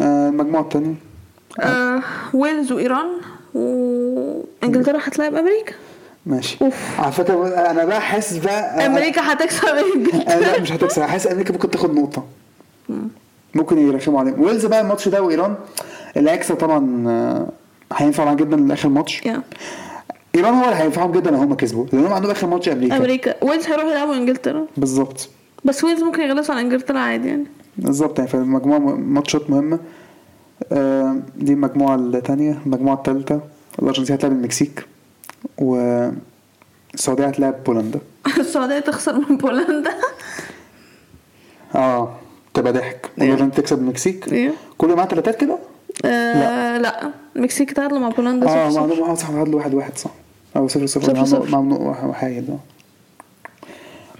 [0.00, 0.94] آه المجموعه الثانية
[1.60, 2.02] آه
[2.34, 3.06] ويلز وإيران
[3.54, 5.72] وانجلترا هتلاعب أمريكا.
[6.26, 6.58] ماشي.
[6.62, 7.00] أوف.
[7.00, 9.64] على فكرة أنا بقى حاسس بقى أنا- أمريكا هتكسب
[9.96, 10.34] إنجلترا.
[10.34, 11.02] أنا لا مش هتكسب.
[11.02, 12.24] أنا حاسس أمريكا ممكن تاخد نقطة.
[13.54, 14.40] ممكن يرخموا عليهم.
[14.42, 15.54] ويلز بقى الماتش ده وإيران
[16.16, 17.48] اللي هيكسب طبعا آه،
[17.92, 19.26] هينفع معاه جدا لآخر ماتش.
[19.26, 19.42] yeah.
[20.36, 22.96] إيران هو اللي هينفعهم جدا لو هم كسبوا لأن هم عندهم آخر ماتش أمريكا.
[22.96, 23.44] أمريكا.
[23.44, 24.66] ويلز هيروحوا يلعبوا إنجلترا.
[24.76, 25.28] بالظبط.
[25.64, 27.44] بس ويلز ممكن يغلسوا على إنجلترا عادي يعني.
[27.78, 29.78] بالظبط يعني فالمجموعه ماتشات مهمة.
[30.72, 33.40] آه، دي المجموعة الثانية المجموعة الثالثه
[33.78, 34.86] الارجنتين هتلعب المكسيك.
[35.58, 38.00] والسعودية هتلعب بولندا.
[38.38, 39.90] السعودية تخسر من بولندا.
[41.74, 42.14] آه
[42.54, 43.10] تبقى ضحك.
[43.18, 44.32] الارجنتين تكسب المكسيك.
[44.32, 44.52] إيه.
[44.78, 45.58] كل معاه ثلاثات كده؟
[46.04, 47.10] آه لا.
[47.36, 48.70] المكسيك تعادلوا مع بولندا آه.
[48.70, 50.10] معلومة آه صح تعادل واحد واحد صح.
[50.56, 51.50] أو صفر صفر صفر صفر.
[51.50, 52.58] مع- مع مع وحايد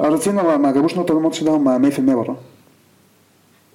[0.00, 2.36] الارجنتين ما جابوش نقطه الماتش ده هم 100% بره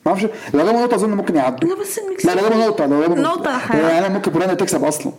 [0.06, 3.02] ما أعرفش لو جابوا نقطه اظن ممكن يعدوا لا بس لا لو جابوا نقطه لو
[3.02, 3.90] جابوا نقطة حاجة.
[3.90, 5.12] يعني ممكن بولندا تكسب أصلا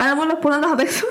[0.00, 1.04] أنا بقول لك بولندا هتكسب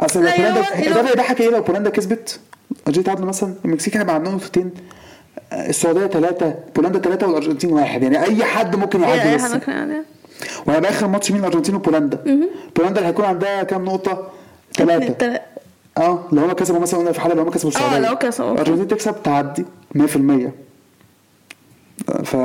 [0.00, 3.96] اصل لو بولندا ده هو- بقى يضحك إيه لو بولندا كسبت الارجنتين تعادلوا مثلا المكسيك
[3.96, 4.70] هيبقى عندهم نقطتين
[5.52, 10.04] السعوديه ثلاثة بولندا ثلاثة والارجنتين واحد يعني اي حد ممكن يعدي بس حاجة
[10.66, 12.18] وهيبقى آخر ماتش مين؟ الارجنتين وبولندا.
[12.76, 14.28] بولندا اللي هيكون عندها كام نقطة؟
[14.76, 15.40] ثلاثة
[15.98, 17.98] آه لو هم كسبوا مثلا قلنا في حالة لو هم كسبوا السعودية.
[17.98, 18.52] لو كسبوا،.
[18.52, 19.64] الارجنتين تكسب تعدي
[19.98, 20.50] 100%
[22.24, 22.36] ف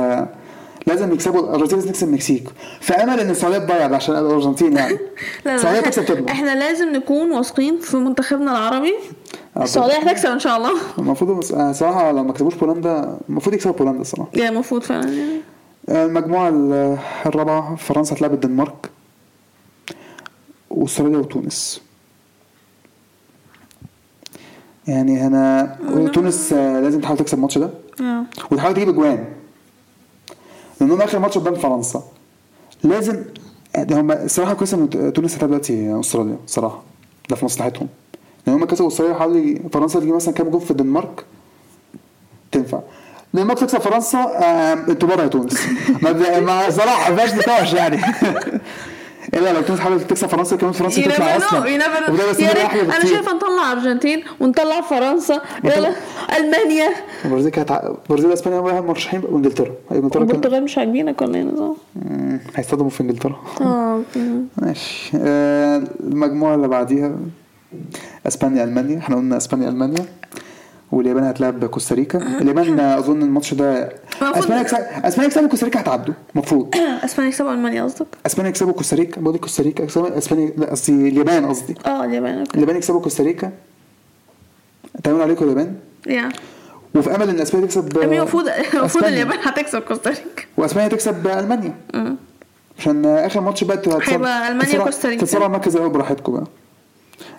[0.86, 2.48] لازم يكسبوا الارجنتين لازم تكسب المكسيك
[2.80, 4.98] فامل ان السعودية تضيع عشان الارجنتين يعني.
[5.46, 6.28] لا السعودية تكسب تضمن.
[6.28, 8.94] إحنا لازم نكون واثقين في منتخبنا العربي.
[9.56, 10.72] آه، السعودية هتكسب إن شاء الله.
[10.98, 14.30] المفروض آه، صراحة لو ما كسبوش بولندا المفروض يكسبوا بولندا الصراحة.
[14.34, 15.40] يعني المفروض فعلا يعني.
[15.88, 18.90] آه، المجموعه ال- الرابعة فرنسا هتلعب الدنمارك
[20.70, 21.80] واستراليا وتونس.
[24.88, 25.76] يعني هنا
[26.14, 27.70] تونس آه، لازم تحاول تكسب الماتش ده.
[28.00, 28.24] آه.
[28.50, 29.24] وتحاول تجيب أجوان.
[30.80, 32.02] لأنهم آخر ماتش قدام فرنسا.
[32.84, 33.24] لازم
[33.78, 36.82] ده هم الصراحه كويس إن تونس هتلعب دلوقتي أستراليا صراحة.
[37.30, 37.88] ده في مصلحتهم.
[38.46, 41.24] لأن هم كسبوا أستراليا حوالي فرنسا تجيب مثلا كام جول في الدنمارك؟
[42.52, 42.80] تنفع.
[43.34, 45.66] الدنمارك تكسب فرنسا آه، أنتوا بره يا تونس.
[46.02, 48.00] ما ما صراحة ما فيهاش نقاش يعني.
[49.34, 51.68] إلا لو تونس حاولت تكسب فرنسا كمان فرنسا تطلع أصلا.
[51.68, 55.40] يا ريت أنا شايفة نطلع أرجنتين ونطلع فرنسا.
[55.64, 55.92] يلا
[56.38, 56.88] ألمانيا.
[57.24, 57.70] البرازيل كانت
[58.04, 60.22] البرازيل وإسبانيا بقى مرشحين وانجلترا إنجلترا.
[60.22, 61.74] البرتغال مش عاجبينك ولا إيه نظام؟
[62.56, 63.36] هيصطدموا في إنجلترا.
[63.60, 64.00] آه
[64.62, 65.10] ماشي.
[65.16, 67.12] آه، المجموعة اللي بعديها
[68.26, 68.98] إسبانيا ألمانيا.
[68.98, 70.04] إحنا قلنا إسبانيا ألمانيا.
[70.92, 76.74] واليابان هتلعب كوستاريكا اليابان أظن الماتش ده أسبانيا يكسب أسبانيا يكسبوا كوستاريكا هتعدوا المفروض
[77.04, 79.84] أسبانيا يكسبوا ألمانيا قصدك؟ أسبانيا يكسبوا كوستاريكا بقول كوستاريكا
[80.18, 81.74] اسبانيا لا قصدي اليابان قصدي.
[81.86, 82.54] آه اليابان okay.
[82.54, 83.50] اليابان يكسبوا كوستاريكا.
[85.04, 85.74] تعملوا عليكم اليابان.
[86.06, 86.28] يا.
[86.94, 89.04] وفي أمل إن أسبانيا تكسب المفروض المفروض.
[89.04, 90.22] اليابان هتكسب كوستاريكا.
[90.56, 91.74] وأسبانيا تكسب ألمانيا.
[92.78, 95.26] عشان آخر ماتش بقى هيبقى ألمانيا تتصر- كوستاريكا.
[95.26, 96.44] تتصرف المركز الأول براحتكم بقى.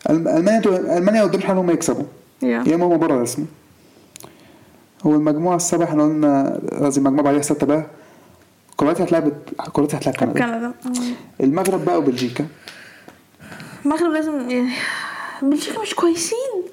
[0.09, 0.61] المانيا
[0.97, 2.03] ألمانيا قدام حال هم يكسبوا
[2.41, 2.63] يا.
[2.67, 3.45] يا اما هم بره رسمي
[5.05, 7.85] هو المجموعة السابعه إحنا قلنا قصدي المجموعه بعديها ستة بقى.
[8.77, 9.31] كرواتيا هتلعب
[9.73, 10.73] كرواتيا هتلعب كندا.
[10.83, 11.01] كندا.
[11.41, 12.45] المغرب بقى وبلجيكا.
[13.85, 14.69] المغرب لازم يعني
[15.41, 16.63] بلجيكا مش كويسين.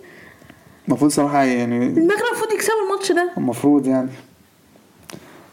[0.88, 3.30] المفروض صراحة يعني المغرب المفروض يكسبوا الماتش ده.
[3.38, 4.08] المفروض يعني.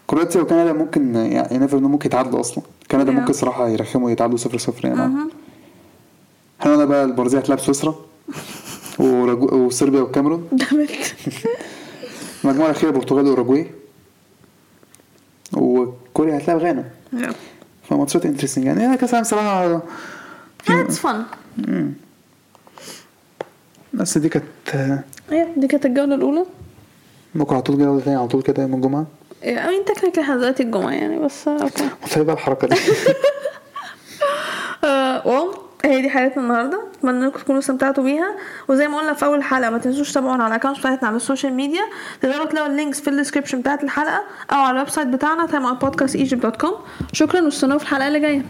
[0.08, 2.64] كرواتيا وكندا ممكن يعني نيفر إنه ممكن يتعادلوا أصلا.
[2.92, 3.16] كندا Yeah.
[3.16, 5.02] ممكن صراحة يرخموا يتعادلوا صفر صفر يعني.
[6.62, 7.96] إحنا قلنا بقى البرازيل هتلعب سويسرا.
[9.00, 10.90] وصربيا والكاميرون جامد
[12.44, 13.68] المجموعه الاخيره البرتغال وأوروجواي.
[15.54, 16.86] وكوريا هتلعب غانا.
[17.90, 19.82] فماتشات انترستنج يعني كأس العالم صراحة
[20.70, 21.16] That's fun.
[23.94, 24.46] بس دي كانت
[25.32, 26.46] إيه دي كانت الجولة الأولى.
[27.36, 29.06] بكره على طول جولة تاني على طول كده يوم الجمعة.
[29.44, 32.76] I mean technically إحنا دلوقتي الجمعة يعني بس okay متعب بقى الحركة دي.
[35.30, 35.54] wow
[35.86, 36.84] هي دي حلقتنا النهارده.
[37.00, 38.36] أتمنى إنكم تكونوا استمتعتوا بيها.
[38.68, 41.23] وزي ما قلنا في أول حلقة ما تنسوش تتابعونا على ال account بتاعتنا على ال
[41.23, 41.84] social media
[42.22, 46.74] تقدروا تلاقوا ال links في ال description بتاعت الحلقة أو على ال website بتاعنا timeoutpodcastegypt.com
[47.14, 48.46] شكرا واستنوا في الحلقة اللي جاية.